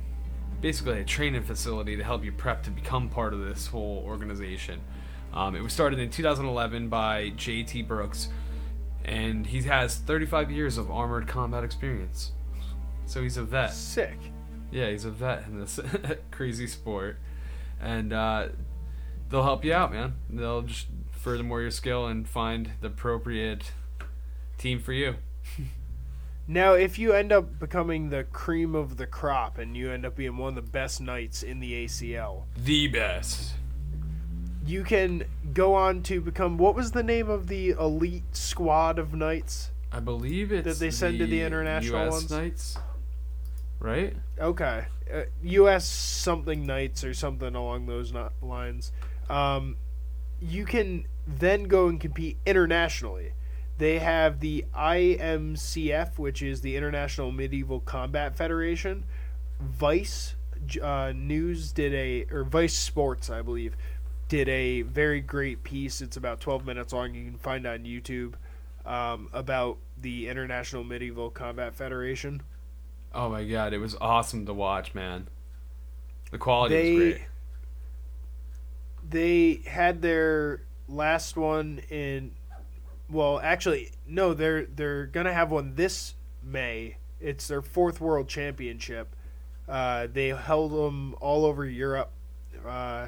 [0.61, 4.79] basically a training facility to help you prep to become part of this whole organization.
[5.33, 7.83] Um, it was started in 2011 by J.T.
[7.83, 8.29] Brooks,
[9.07, 12.33] and he has 35 years of armored combat experience.
[13.05, 13.73] So he's a vet.
[13.73, 14.17] Sick.
[14.69, 15.79] Yeah, he's a vet in this
[16.31, 17.17] crazy sport,
[17.79, 18.49] and uh,
[19.29, 20.15] they'll help you out, man.
[20.29, 23.71] They'll just furthermore your skill and find the appropriate
[24.57, 25.15] team for you.
[26.49, 30.15] Now, if you end up becoming the cream of the crop and you end up
[30.15, 33.51] being one of the best knights in the ACL, The best.
[34.67, 39.13] You can go on to become what was the name of the elite squad of
[39.13, 39.71] knights?
[39.91, 42.31] I believe it's that they send to the international US ones?
[42.31, 42.77] Knights,
[43.79, 44.15] right?
[44.39, 45.85] Okay, uh, U.S.
[45.85, 48.91] something knights or something along those lines.
[49.29, 49.77] Um,
[50.41, 53.31] you can then go and compete internationally.
[53.77, 59.05] They have the IMCF, which is the International Medieval Combat Federation.
[59.59, 60.35] Vice
[60.81, 63.75] uh, News did a, or Vice Sports, I believe,
[64.27, 66.01] did a very great piece.
[66.01, 67.13] It's about 12 minutes long.
[67.13, 68.33] You can find on YouTube
[68.85, 72.41] um, about the International Medieval Combat Federation.
[73.13, 75.27] Oh my god, it was awesome to watch, man.
[76.31, 77.21] The quality they was great.
[79.09, 82.31] they had their last one in
[83.09, 89.13] well actually no they're they're gonna have one this may it's their fourth world championship
[89.67, 92.09] uh, they held them all over europe
[92.65, 93.07] uh,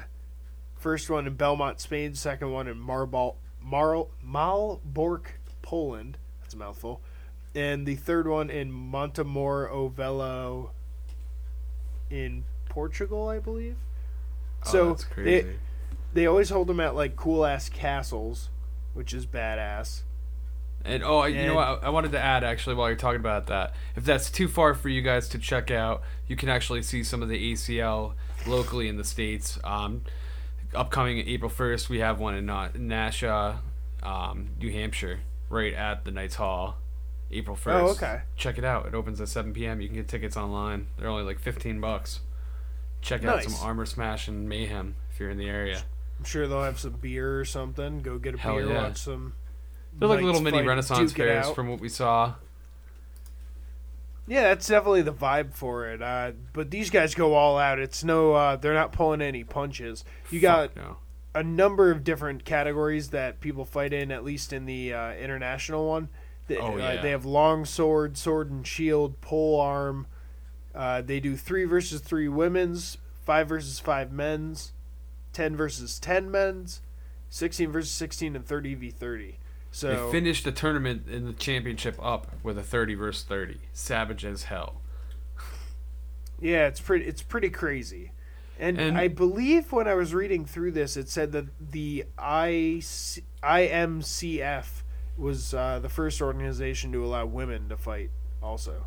[0.80, 5.24] first one in Belmonte spain second one in Marbol, Mar, malbork
[5.62, 7.00] poland that's a mouthful
[7.54, 10.70] and the third one in Montemor-o-Velho
[12.10, 13.76] in portugal i believe
[14.66, 15.58] Oh, so that's they, crazy.
[16.12, 18.50] they always hold them at like cool ass castles,
[18.92, 20.02] which is badass.
[20.84, 21.82] And oh, you know And- what?
[21.82, 24.90] I wanted to add actually while you're talking about that, if that's too far for
[24.90, 28.12] you guys to check out, you can actually see some of the ACL
[28.46, 29.58] locally in the states.
[29.64, 30.02] Um,
[30.74, 33.60] upcoming April 1st, we have one in uh, Nashua,
[34.02, 36.76] um, New Hampshire, right at the Knights Hall.
[37.32, 37.80] April 1st.
[37.80, 38.22] Oh, okay.
[38.36, 38.86] Check it out.
[38.86, 39.80] It opens at 7 p.m.
[39.80, 40.88] You can get tickets online.
[40.98, 42.20] They're only like 15 bucks.
[43.02, 45.82] Check out some Armor Smash and Mayhem if you're in the area.
[46.18, 48.02] I'm sure they'll have some beer or something.
[48.02, 48.82] Go get a Hell beer, yeah.
[48.82, 49.34] watch some.
[49.92, 52.34] They're like little mini Renaissance fairs from what we saw.
[54.26, 56.00] Yeah, that's definitely the vibe for it.
[56.00, 57.78] Uh, but these guys go all out.
[57.80, 60.04] It's no, uh, they're not pulling any punches.
[60.30, 60.98] You got no.
[61.34, 65.88] a number of different categories that people fight in, at least in the uh, international
[65.88, 66.10] one.
[66.46, 67.02] They, Oh, uh, yeah.
[67.02, 70.06] they have long sword, sword and shield, pole arm.
[70.74, 74.72] Uh, they do three versus three women's, five versus five men's,
[75.32, 76.82] ten versus ten men's,
[77.28, 79.39] sixteen versus sixteen, and thirty v thirty.
[79.72, 83.58] So They finished the tournament in the championship up with a 30 versus 30.
[83.72, 84.80] Savage as hell.
[86.40, 88.12] Yeah, it's pretty it's pretty crazy.
[88.58, 93.24] And, And- I believe when I was reading through this it said that the IC,
[93.42, 94.82] IMCF
[95.16, 98.10] was uh, the first organization to allow women to fight
[98.42, 98.86] also.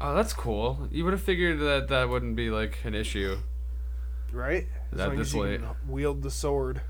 [0.00, 0.88] Oh, that's cool.
[0.90, 3.38] You would have figured that that wouldn't be like an issue.
[4.32, 4.66] Right?
[4.92, 5.60] As That long this as you late.
[5.86, 6.80] wield the sword.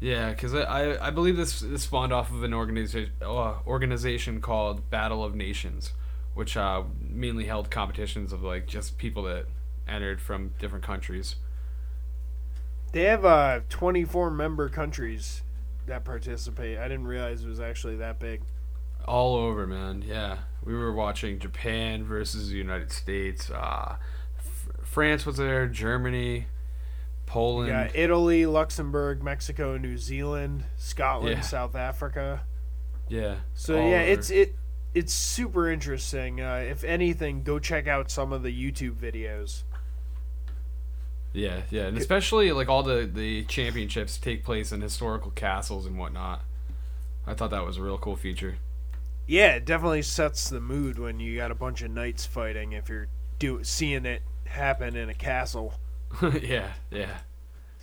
[0.00, 4.40] Yeah, because I, I I believe this this spawned off of an organization uh, organization
[4.40, 5.92] called Battle of Nations,
[6.34, 9.44] which uh, mainly held competitions of like just people that
[9.86, 11.36] entered from different countries.
[12.92, 15.42] They have uh 24 member countries
[15.86, 16.78] that participate.
[16.78, 18.40] I didn't realize it was actually that big.
[19.06, 20.02] All over, man.
[20.06, 23.50] Yeah, we were watching Japan versus the United States.
[23.50, 23.96] Uh,
[24.38, 25.66] F- France was there.
[25.66, 26.46] Germany,
[27.30, 27.68] Poland.
[27.68, 31.40] Yeah, Italy, Luxembourg, Mexico, New Zealand, Scotland, Yeah.
[31.42, 32.42] South Africa.
[33.08, 33.36] yeah.
[33.54, 34.10] So yeah, over.
[34.12, 34.54] it's it
[34.94, 36.40] it's super interesting.
[36.40, 39.62] Uh, if anything, go check out some of the YouTube videos.
[41.32, 45.96] Yeah, yeah, and especially like all the the championships take place in historical castles and
[45.96, 46.42] whatnot.
[47.26, 48.56] I thought that was a real cool feature.
[49.28, 52.72] Yeah, it definitely sets the mood when you got a bunch of knights fighting.
[52.72, 53.06] If you're
[53.38, 55.74] do seeing it happen in a castle,
[56.42, 57.18] yeah, yeah.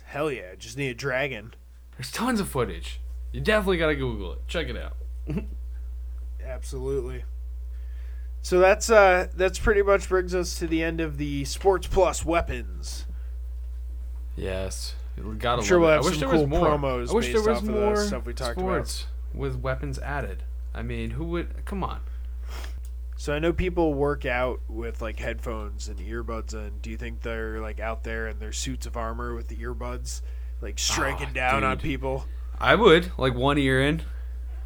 [0.04, 1.54] hell yeah, just need a dragon.
[1.96, 3.00] There's tons of footage.
[3.32, 4.38] You definitely gotta Google it.
[4.48, 4.96] Check it out.
[6.44, 7.24] Absolutely.
[8.42, 12.24] So that's uh that's pretty much brings us to the end of the Sports Plus
[12.24, 13.06] weapons.
[14.36, 15.62] Yes, we gotta.
[15.62, 15.92] I'm sure we'll it.
[15.94, 16.66] have I some wish there was cool more.
[16.78, 18.86] promos I wish there was off of the more stuff we talked about.
[18.86, 20.44] sports with weapons added.
[20.74, 21.64] I mean, who would?
[21.64, 22.00] Come on.
[23.20, 26.78] So I know people work out with like headphones and earbuds in.
[26.80, 30.22] Do you think they're like out there in their suits of armor with the earbuds,
[30.60, 32.26] like striking Ah, down on people?
[32.60, 34.02] I would like one ear in,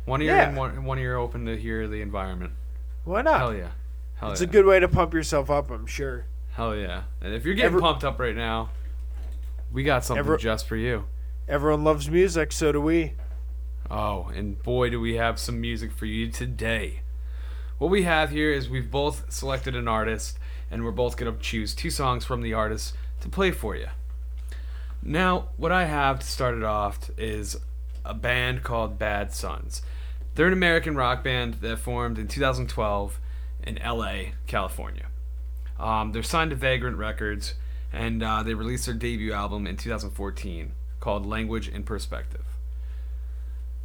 [0.05, 0.51] one ear Yeah.
[0.51, 2.53] in, one, one ear open to hear the environment.
[3.05, 3.39] Why not?
[3.39, 3.71] Hell yeah.
[4.17, 4.49] Hell It's yeah.
[4.49, 6.27] a good way to pump yourself up, I'm sure.
[6.53, 7.05] Hell yeah.
[7.23, 8.69] And if you're getting Ever- pumped up right now,
[9.73, 11.07] we got something Ever- just for you.
[11.49, 13.15] Everyone loves music, so do we.
[13.91, 17.01] Oh, and boy, do we have some music for you today.
[17.83, 20.39] What we have here is we've both selected an artist,
[20.71, 23.89] and we're both going to choose two songs from the artist to play for you.
[25.03, 27.57] Now, what I have to start it off is
[28.05, 29.83] a band called Bad Suns.
[30.37, 33.19] They're an American rock band that formed in 2012
[33.65, 35.07] in LA, California.
[35.77, 37.55] Um, they're signed to Vagrant Records,
[37.93, 40.71] and uh, they released their debut album in 2014
[41.01, 42.52] called Language in Perspective.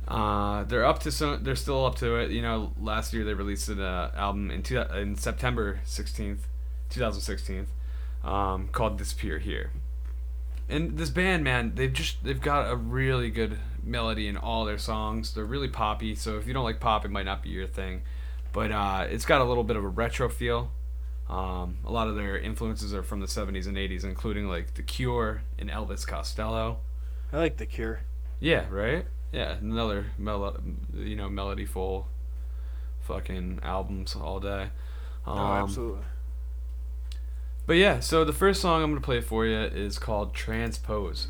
[0.08, 1.43] Uh, they're up to some.
[1.43, 2.32] They're still up to it.
[2.32, 6.39] You know, last year they released an uh, album in two, in September 16th,
[6.89, 7.68] 2016,
[8.24, 9.72] um, called "Disappear Here."
[10.70, 14.78] And this band, man, they've just they've got a really good melody in all their
[14.78, 15.34] songs.
[15.34, 16.16] They're really poppy.
[16.16, 18.03] So if you don't like pop, it might not be your thing.
[18.53, 20.72] But uh, it's got a little bit of a retro feel.
[21.30, 24.82] Um, a lot of their influences are from the 70s and 80s, including like The
[24.82, 26.80] Cure and Elvis Costello.
[27.34, 28.01] I like The Cure.
[28.39, 29.05] Yeah, right.
[29.32, 30.61] Yeah, another melo-
[30.93, 32.05] you know melodyful
[33.01, 34.69] fucking albums all day.
[35.25, 36.03] Um, oh, absolutely.
[37.65, 41.28] But yeah, so the first song I'm gonna play for you is called "Transpose."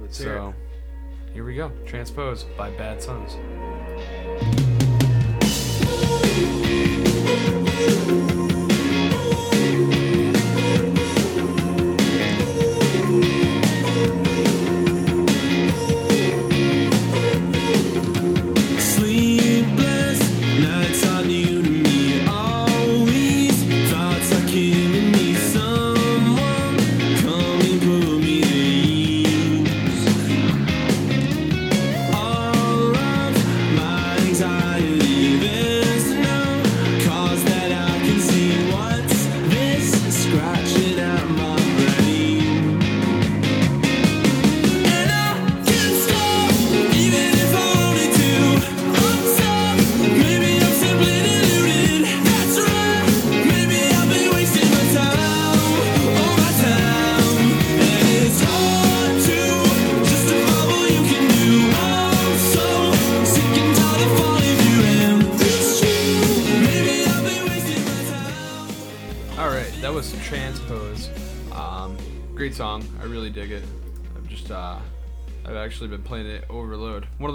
[0.00, 0.54] Let's hear So
[1.34, 3.36] here we go, "Transpose" by Bad Suns.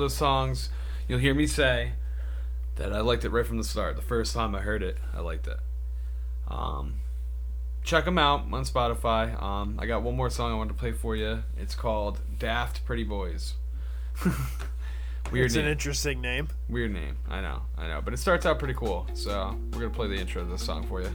[0.05, 0.69] Those songs
[1.07, 1.93] you'll hear me say
[2.75, 3.95] that I liked it right from the start.
[3.95, 5.57] The first time I heard it, I liked it.
[6.47, 6.99] Um,
[7.83, 9.41] check them out on Spotify.
[9.41, 11.41] Um, I got one more song I wanted to play for you.
[11.57, 13.55] It's called "Daft Pretty Boys."
[15.31, 16.49] Weird It's an interesting name.
[16.69, 17.17] Weird name.
[17.27, 17.63] I know.
[17.75, 17.99] I know.
[18.05, 19.07] But it starts out pretty cool.
[19.15, 21.09] So we're gonna play the intro of this song for you.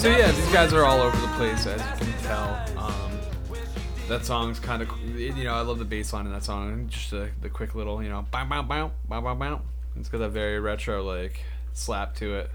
[0.00, 2.64] So yeah, these guys are all over the place, as you can tell.
[2.78, 3.12] Um,
[4.08, 6.88] that song's kind of, you know, I love the bass line in that song.
[6.88, 9.60] Just the, the quick little, you know, bow bow bow bow bow bow.
[9.96, 11.42] It's got that very retro like
[11.74, 12.50] slap to it.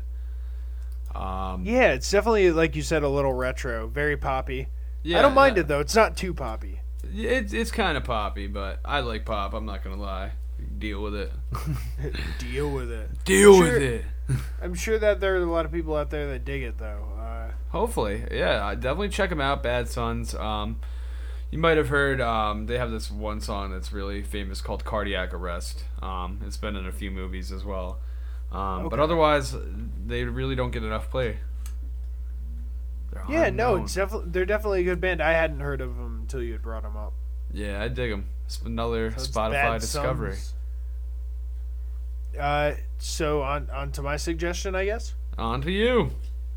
[1.13, 4.67] Um, Yeah, it's definitely like you said, a little retro, very poppy.
[5.03, 5.61] yeah, I don't mind yeah.
[5.61, 5.81] it though.
[5.81, 6.79] It's not too poppy.
[7.13, 9.53] It's it's kind of poppy, but I like pop.
[9.53, 10.31] I'm not gonna lie.
[10.79, 11.31] Deal with it.
[12.39, 13.23] Deal with it.
[13.23, 13.73] Deal Sure.
[13.73, 14.05] with it.
[14.63, 17.07] I'm sure that there are a lot of people out there that dig it though.
[17.25, 18.73] Uh, Hopefully, yeah.
[18.75, 19.63] Definitely check them out.
[19.63, 20.35] Bad Suns.
[20.35, 20.79] Um,
[21.51, 25.33] you might have heard um, they have this one song that's really famous called "Cardiac
[25.33, 27.99] Arrest." Um, it's been in a few movies as well.
[28.51, 29.55] Um, But otherwise,
[30.05, 31.37] they really don't get enough play.
[33.11, 35.21] They're yeah, no, it's definitely they're definitely a good band.
[35.21, 37.13] I hadn't heard of them until you had brought them up.
[37.53, 38.25] yeah, I dig them.
[38.45, 40.33] It's another So it's Spotify discovery.
[40.33, 40.53] Suns.
[42.39, 45.13] Uh, so on on to my suggestion, I guess.
[45.37, 46.11] On to you.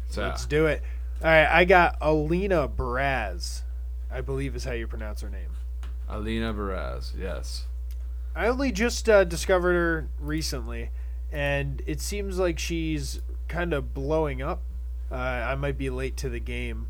[0.08, 0.82] So, Let's do it.
[1.22, 3.62] All right, I got Alina Baraz.
[4.10, 5.50] I believe is how you pronounce her name.
[6.08, 7.12] Alina Baraz.
[7.18, 7.66] Yes.
[8.34, 10.90] I only just uh, discovered her recently,
[11.32, 14.62] and it seems like she's kind of blowing up.
[15.10, 16.88] Uh, I might be late to the game,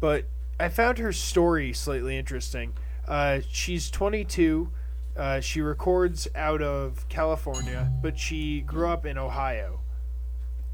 [0.00, 0.24] but
[0.60, 2.74] I found her story slightly interesting.
[3.06, 4.70] Uh, she's 22.
[5.16, 9.80] Uh, she records out of California, but she grew up in Ohio.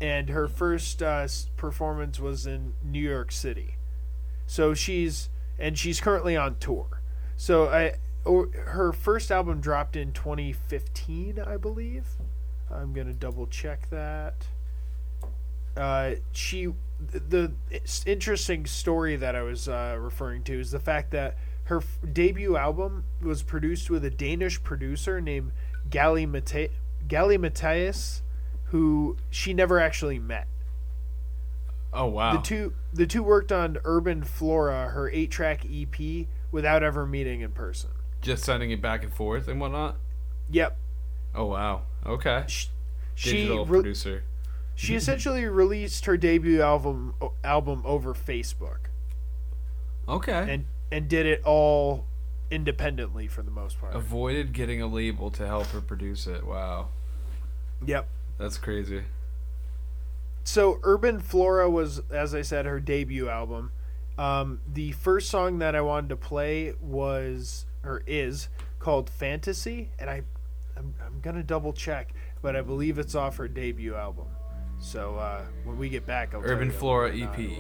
[0.00, 1.26] And her first uh,
[1.56, 3.76] performance was in New York City.
[4.46, 7.00] So she's and she's currently on tour.
[7.36, 7.94] So I
[8.26, 12.06] her first album dropped in 2015, I believe.
[12.70, 14.34] I'm gonna double check that.
[15.76, 16.72] Uh, she
[17.10, 17.52] the
[18.06, 22.56] interesting story that I was uh, referring to is the fact that her f- debut
[22.56, 25.52] album was produced with a Danish producer named
[25.88, 26.70] Gali Mate-
[28.66, 30.46] who she never actually met.
[31.92, 32.36] Oh wow.
[32.36, 37.40] The two the two worked on Urban Flora, her eight track EP, without ever meeting
[37.40, 37.90] in person.
[38.20, 39.96] Just sending it back and forth and whatnot.
[40.50, 40.76] Yep.
[41.34, 41.82] Oh wow.
[42.04, 42.44] Okay.
[42.46, 42.68] She,
[43.14, 44.22] she Digital re- producer.
[44.74, 48.78] she essentially released her debut album album over Facebook
[50.08, 50.46] Okay.
[50.52, 52.04] and and did it all
[52.50, 53.94] independently for the most part.
[53.94, 56.44] Avoided getting a label to help her produce it.
[56.44, 56.88] Wow.
[57.86, 58.08] Yep.
[58.38, 59.02] That's crazy.
[60.44, 63.72] So Urban Flora was, as I said, her debut album.
[64.18, 70.08] Um, the first song that I wanted to play was or is called Fantasy, and
[70.08, 70.22] I,
[70.76, 72.12] I'm, I'm gonna double check,
[72.42, 74.26] but I believe it's off her debut album.
[74.78, 77.58] So uh, when we get back, I'll Urban Flora whether or not EP.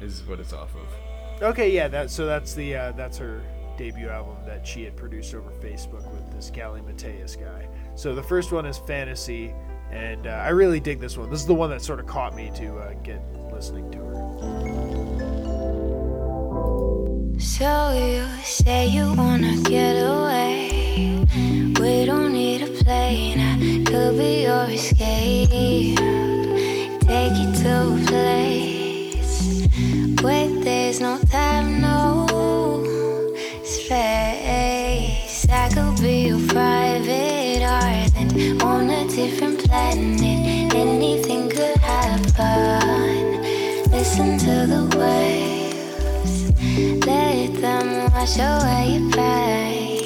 [0.00, 1.42] Is what it's off of.
[1.42, 3.42] Okay, yeah, that so that's the uh, that's her
[3.76, 7.68] debut album that she had produced over Facebook with this Galimatias guy.
[7.94, 9.54] So the first one is Fantasy,
[9.90, 11.30] and uh, I really dig this one.
[11.30, 13.22] This is the one that sort of caught me to uh, get
[13.52, 14.12] listening to her.
[17.38, 21.26] So you say you wanna get away.
[21.78, 23.38] We don't need a plane.
[23.40, 25.50] I could be your escape.
[27.00, 29.66] Take you to a place
[30.22, 32.26] where there's no time, no
[33.64, 35.46] space.
[35.50, 36.91] I could be your private
[39.72, 43.42] Anything could happen.
[43.90, 46.50] Listen to the waves.
[47.06, 50.01] Let them wash away pain.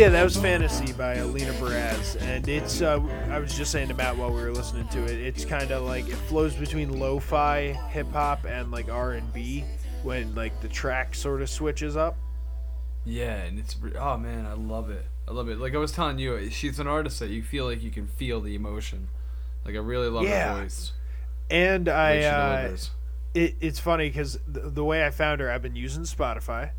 [0.00, 2.80] Yeah, that was Fantasy by Alina Baraz, and it's.
[2.80, 5.10] Uh, I was just saying to Matt while we were listening to it.
[5.20, 9.62] It's kind of like it flows between lo-fi hip hop and like R and B
[10.02, 12.16] when like the track sort of switches up.
[13.04, 15.04] Yeah, and it's oh man, I love it.
[15.28, 15.58] I love it.
[15.58, 18.40] Like I was telling you, she's an artist that you feel like you can feel
[18.40, 19.08] the emotion.
[19.66, 20.54] Like I really love Yeah.
[20.54, 20.92] her voice.
[21.50, 22.76] And I, uh,
[23.34, 26.70] it, it's funny because the, the way I found her, I've been using Spotify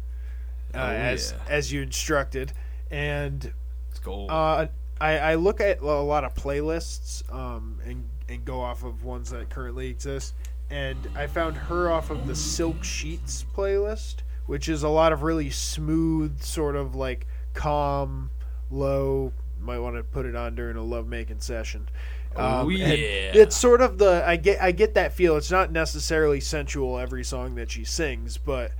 [0.74, 1.53] uh, Oh, as yeah.
[1.53, 2.53] as you instructed,
[2.92, 3.52] and
[3.89, 4.30] It's gold.
[4.30, 4.68] Uh,
[5.00, 9.32] I, I look at a lot of playlists um, and, and go off of ones
[9.32, 10.36] that currently exist.
[10.70, 15.24] And I found her off of the Silk Sheets playlist, which is a lot of
[15.24, 18.30] really smooth, sort of like calm,
[18.70, 19.34] low.
[19.60, 21.89] Might want to put it on during a lovemaking session.
[22.36, 22.88] Oh, yeah.
[22.88, 25.36] It's sort of the I get I get that feel.
[25.36, 28.72] It's not necessarily sensual every song that she sings, but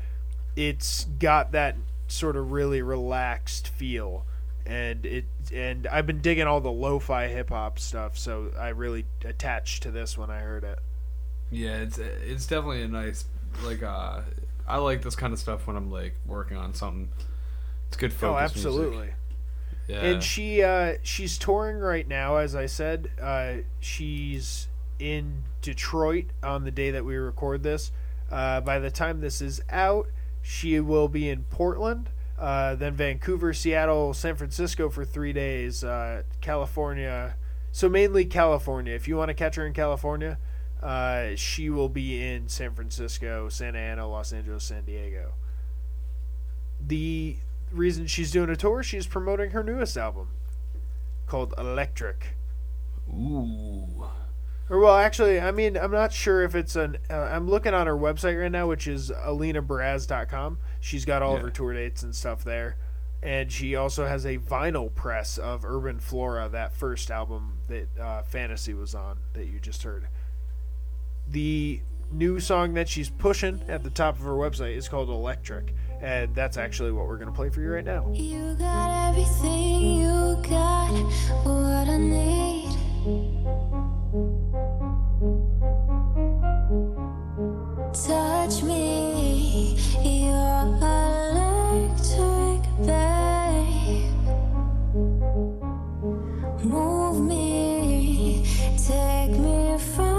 [0.56, 1.76] it's got that
[2.12, 4.26] sort of really relaxed feel
[4.66, 9.06] and it and I've been digging all the lo-fi hip hop stuff so I really
[9.26, 10.80] attached to this when I heard it.
[11.50, 13.26] Yeah, it's it's definitely a nice
[13.64, 14.22] like uh
[14.68, 17.10] I like this kind of stuff when I'm like working on something.
[17.88, 18.24] It's good focus.
[18.24, 18.56] oh, music.
[18.56, 19.10] absolutely.
[19.88, 20.02] Yeah.
[20.02, 23.10] And she uh she's touring right now as I said.
[23.22, 24.68] Uh she's
[25.00, 27.92] in Detroit on the day that we record this.
[28.30, 30.08] Uh by the time this is out,
[30.42, 32.10] she will be in Portland.
[32.38, 37.36] Uh, then Vancouver, Seattle, San Francisco for three days, uh, California.
[37.72, 38.94] So mainly California.
[38.94, 40.40] If you want to catch her in California,
[40.82, 45.34] uh, she will be in San Francisco, Santa Ana, Los Angeles, San Diego.
[46.86, 47.38] The
[47.72, 50.30] reason she's doing a tour, she's promoting her newest album
[51.28, 52.36] called Electric.
[53.08, 54.06] Ooh.
[54.72, 56.98] Or well, actually, I mean, I'm not sure if it's an.
[57.10, 60.60] Uh, I'm looking on her website right now, which is alinabaraz.com.
[60.80, 62.78] She's got all of her tour dates and stuff there,
[63.22, 68.24] and she also has a vinyl press of Urban Flora, that first album that uh,
[68.24, 70.08] Fantasy was on that you just heard.
[71.28, 75.76] The new song that she's pushing at the top of her website is called Electric,
[76.00, 78.10] and that's actually what we're gonna play for you right now.
[78.14, 80.94] You got everything, you got
[81.44, 82.72] what I need.
[87.94, 94.16] Touch me, you're electric, babe.
[96.64, 98.46] Move me,
[98.78, 100.11] take me from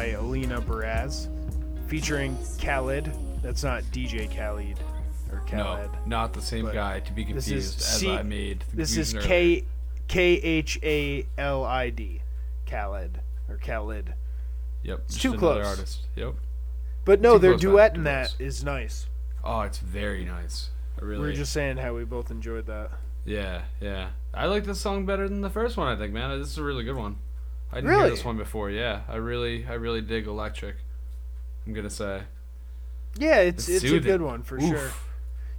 [0.00, 1.28] by Alina Baraz,
[1.86, 3.12] featuring Khalid.
[3.42, 4.78] That's not DJ Khalid
[5.30, 8.64] or No, not the same guy to be this confused as C- I made.
[8.72, 9.12] This is.
[9.12, 9.66] K
[10.08, 12.22] K H A L I D,
[12.66, 14.14] Khalid or Khalid.
[14.84, 15.02] Yep.
[15.04, 15.66] It's too close.
[15.66, 16.06] artist.
[16.16, 16.34] Yep.
[17.04, 19.06] But no, their duet in that is nice.
[19.44, 20.70] Oh, it's very nice.
[20.98, 21.20] I really.
[21.20, 22.90] We were just saying how we both enjoyed that.
[23.26, 24.12] Yeah, yeah.
[24.32, 25.88] I like this song better than the first one.
[25.88, 27.18] I think, man, this is a really good one.
[27.72, 28.02] I didn't Really?
[28.02, 28.70] hear this one before.
[28.70, 30.76] Yeah, I really, I really dig Electric.
[31.66, 32.22] I'm gonna say.
[33.16, 34.62] Yeah, it's It's it's, a good one for Oof.
[34.68, 34.90] sure.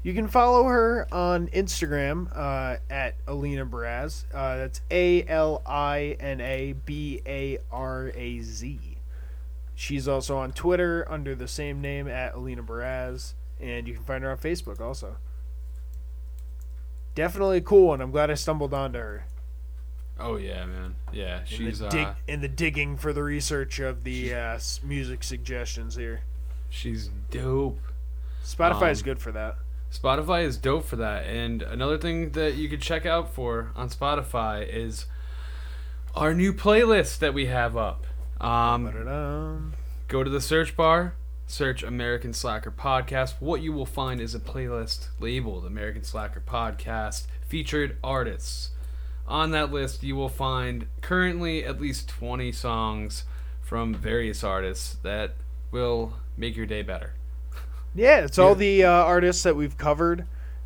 [0.04, 4.26] You can follow her on Instagram uh, at Alina Baraz.
[4.34, 8.80] Uh, that's A L I N A B A R A Z.
[9.76, 14.24] She's also on Twitter under the same name at Alina Baraz, and you can find
[14.24, 15.18] her on Facebook also.
[17.14, 18.02] Definitely a cool one.
[18.02, 19.26] I'm glad I stumbled onto her.
[20.22, 20.96] Oh yeah, man.
[21.12, 24.60] Yeah, In she's the, uh, dig, in the digging for the research of the uh,
[24.84, 26.22] music suggestions here.
[26.70, 27.80] she's dope.
[28.44, 29.58] Spotify is Um, good for that.
[29.94, 31.26] Spotify is dope for that.
[31.26, 35.06] And another thing that you could check out for on Spotify is
[36.16, 38.06] our new playlist that we have up.
[38.40, 39.74] Um,
[40.08, 41.14] go to the search bar,
[41.46, 43.34] search American Slacker Podcast.
[43.40, 48.70] What you will find is a playlist labeled American Slacker Podcast featured artists.
[49.32, 53.24] On that list, you will find currently at least 20 songs
[53.62, 55.36] from various artists that
[55.72, 57.14] will make your day better.
[57.96, 60.26] Yeah, it's all the uh, artists that we've covered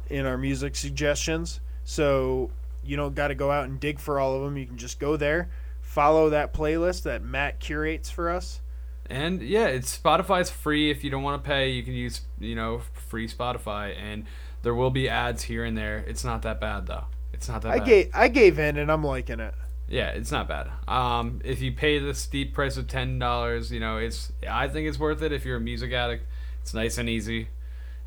[0.09, 1.59] in our music suggestions.
[1.83, 2.49] So
[2.83, 4.57] you don't got to go out and dig for all of them.
[4.57, 5.49] You can just go there,
[5.81, 8.61] follow that playlist that Matt curates for us,
[9.05, 10.89] And yeah, it's Spotify's free.
[10.89, 14.25] If you don't want to pay, you can use you know free Spotify, and
[14.63, 15.99] there will be ads here and there.
[16.07, 17.05] It's not that bad though.
[17.33, 17.87] It's not that I bad.
[17.87, 19.53] gave I gave in and I'm liking it.
[19.87, 20.69] Yeah, it's not bad.
[20.87, 24.31] Um, if you pay the steep price of ten dollars, you know it's.
[24.49, 26.25] I think it's worth it if you're a music addict.
[26.61, 27.49] It's nice and easy.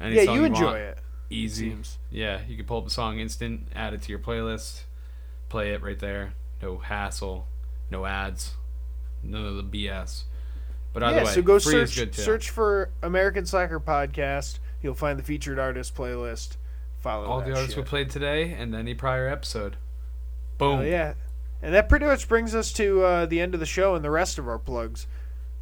[0.00, 0.98] Any yeah, song you enjoy want, it.
[1.30, 1.70] Easy.
[1.70, 1.98] seems.
[2.10, 4.82] Yeah, you can pull up a song instant, add it to your playlist,
[5.48, 6.32] play it right there.
[6.60, 7.46] No hassle,
[7.90, 8.52] no ads,
[9.22, 10.24] none of the BS.
[10.92, 12.22] But either yeah, way, so go free search is good too.
[12.22, 14.58] search for American Slacker podcast.
[14.82, 16.56] You'll find the featured artist playlist.
[17.00, 17.84] Follow all the artists shit.
[17.84, 19.76] we played today and any prior episode.
[20.58, 20.80] Boom.
[20.80, 21.14] Oh yeah,
[21.62, 24.10] and that pretty much brings us to uh, the end of the show and the
[24.10, 25.06] rest of our plugs.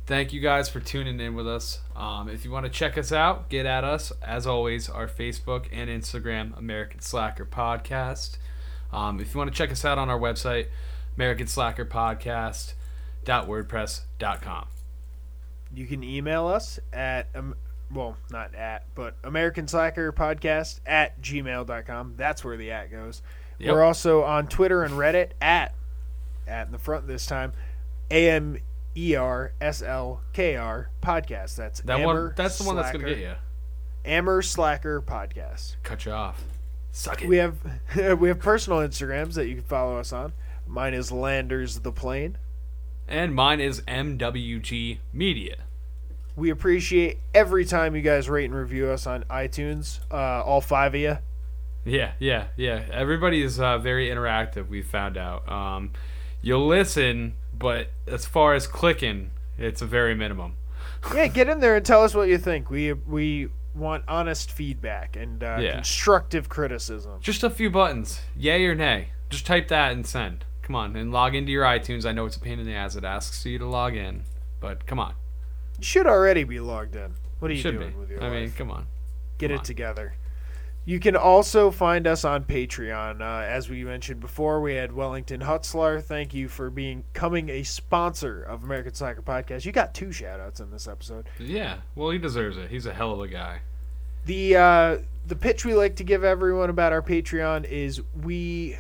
[0.07, 1.81] Thank you guys for tuning in with us.
[1.97, 4.13] Um, if you want to check us out, get at us.
[4.23, 8.39] As always, our Facebook and Instagram, American Slacker Podcast.
[8.93, 10.69] Um, if you want to check us out on our website,
[11.17, 12.75] American Slacker Podcast.
[13.25, 14.69] wordpress.com.
[15.75, 17.57] You can email us at um,
[17.93, 22.15] well, not at, but American Slacker Podcast at gmail.com.
[22.17, 23.23] That's where the at goes.
[23.59, 23.73] Yep.
[23.73, 25.75] We're also on Twitter and Reddit at
[26.47, 27.53] at in the front this time.
[28.11, 28.59] A M
[28.97, 31.57] E R S L K R podcast.
[31.57, 33.35] That's That Amber one that's the one that's gonna get you.
[34.05, 35.77] Amber Slacker podcast.
[35.83, 36.43] Cut you off.
[36.93, 37.29] Suck it.
[37.29, 37.57] We have
[38.19, 40.33] we have personal Instagrams that you can follow us on.
[40.67, 42.39] Mine is Landers the Plane.
[43.09, 45.57] And mine is MWG Media.
[46.37, 50.01] We appreciate every time you guys rate and review us on iTunes.
[50.11, 51.19] Uh, all five of you.
[51.85, 52.85] Yeah, yeah, yeah.
[52.93, 54.69] Everybody is uh, very interactive.
[54.69, 55.49] We found out.
[55.51, 55.93] Um,
[56.43, 60.55] you'll listen, but as far as clicking, it's a very minimum.
[61.15, 62.69] Yeah, get in there and tell us what you think.
[62.69, 65.75] We we want honest feedback and uh, Yeah.
[65.75, 67.21] constructive criticism.
[67.21, 69.11] Just a few buttons, yay or nay.
[69.31, 70.45] Just type that and send.
[70.63, 72.05] Come on, and log into your iTunes.
[72.05, 72.97] I know it's a pain in the ass.
[72.97, 74.25] It asks you to log in,
[74.59, 75.15] but come on.
[75.79, 77.15] You should already be logged in.
[77.39, 77.99] What are you Should doing be.
[77.99, 78.33] with your I life?
[78.33, 78.87] mean, come on.
[79.39, 79.65] Get come it on.
[79.65, 80.15] together.
[80.87, 83.21] You can also find us on Patreon.
[83.21, 86.01] Uh, as we mentioned before, we had Wellington Hutzler.
[86.01, 89.65] Thank you for becoming a sponsor of American Slacker Podcast.
[89.65, 91.29] You got two shout outs in this episode.
[91.41, 92.71] Yeah, well, he deserves it.
[92.71, 93.63] He's a hell of a guy.
[94.27, 98.79] The uh, the pitch we like to give everyone about our Patreon is we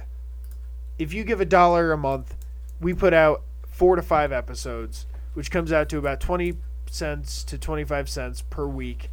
[0.98, 2.36] if you give a dollar a month,
[2.80, 6.54] we put out four to five episodes, which comes out to about twenty
[6.90, 9.10] cents to twenty five cents per week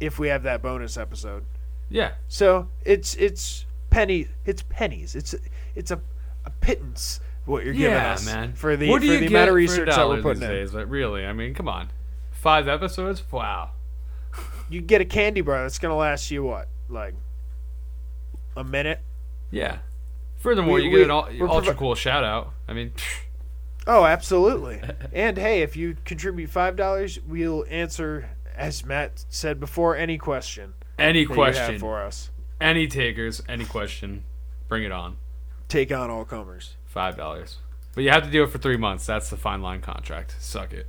[0.00, 1.44] if we have that bonus episode.
[1.90, 5.14] Yeah, So it's it's penny it's pennies.
[5.14, 5.34] It's
[5.74, 6.00] it's a,
[6.44, 8.54] a pittance what you're giving yeah, us man.
[8.54, 10.48] for the what do for you the amount of research that we're putting in.
[10.48, 10.72] days?
[10.72, 11.90] But really, I mean, come on,
[12.32, 13.22] five episodes?
[13.30, 13.70] Wow.
[14.70, 17.14] You get a candy bar that's gonna last you what like
[18.56, 19.00] a minute.
[19.50, 19.78] Yeah.
[20.38, 22.52] Furthermore, We- you we- get an ultra provi- cool shout out.
[22.66, 22.92] I mean,
[23.86, 24.80] Oh, absolutely.
[25.12, 30.74] and hey, if you contribute five dollars, we'll answer, as Matt said before, any question
[30.98, 32.30] any that you have question, for us.
[32.60, 34.24] any takers, any question,
[34.68, 35.16] bring it on.
[35.68, 36.76] Take on all comers.
[36.84, 37.58] Five dollars.
[37.94, 39.06] But you have to do it for three months.
[39.06, 40.34] That's the fine line contract.
[40.40, 40.86] Suck it.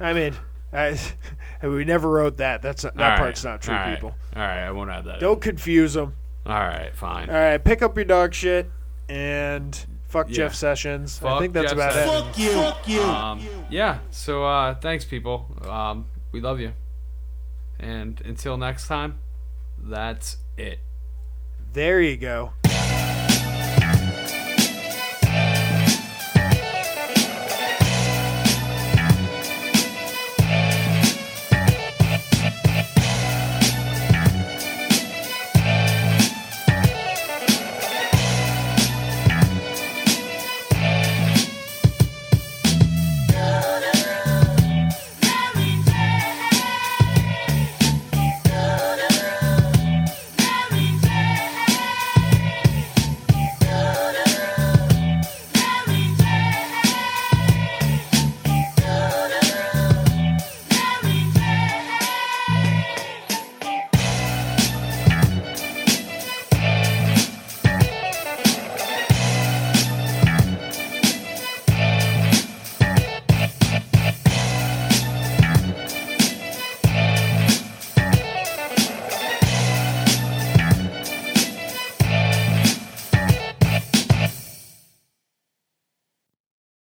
[0.00, 0.34] I mean,
[0.72, 0.98] I,
[1.62, 2.62] we never wrote that.
[2.62, 4.14] That's not, that right, part's not true, all right, people.
[4.34, 5.20] All right, I won't add that.
[5.20, 6.16] Don't confuse them.
[6.44, 7.30] All right, fine.
[7.30, 8.68] All right, pick up your dog shit
[9.08, 10.34] and fuck Yeah.
[10.36, 11.20] Jeff Sessions.
[11.24, 12.20] I think that's Jeff about Sessions.
[12.20, 12.22] it.
[12.24, 12.52] Fuck you.
[12.52, 13.02] Fuck you.
[13.02, 13.98] Um, yeah.
[14.10, 15.46] So uh, thanks, people.
[15.68, 16.72] Um, we love you.
[17.80, 19.18] And until next time,
[19.78, 20.78] that's it.
[21.72, 22.52] There you go.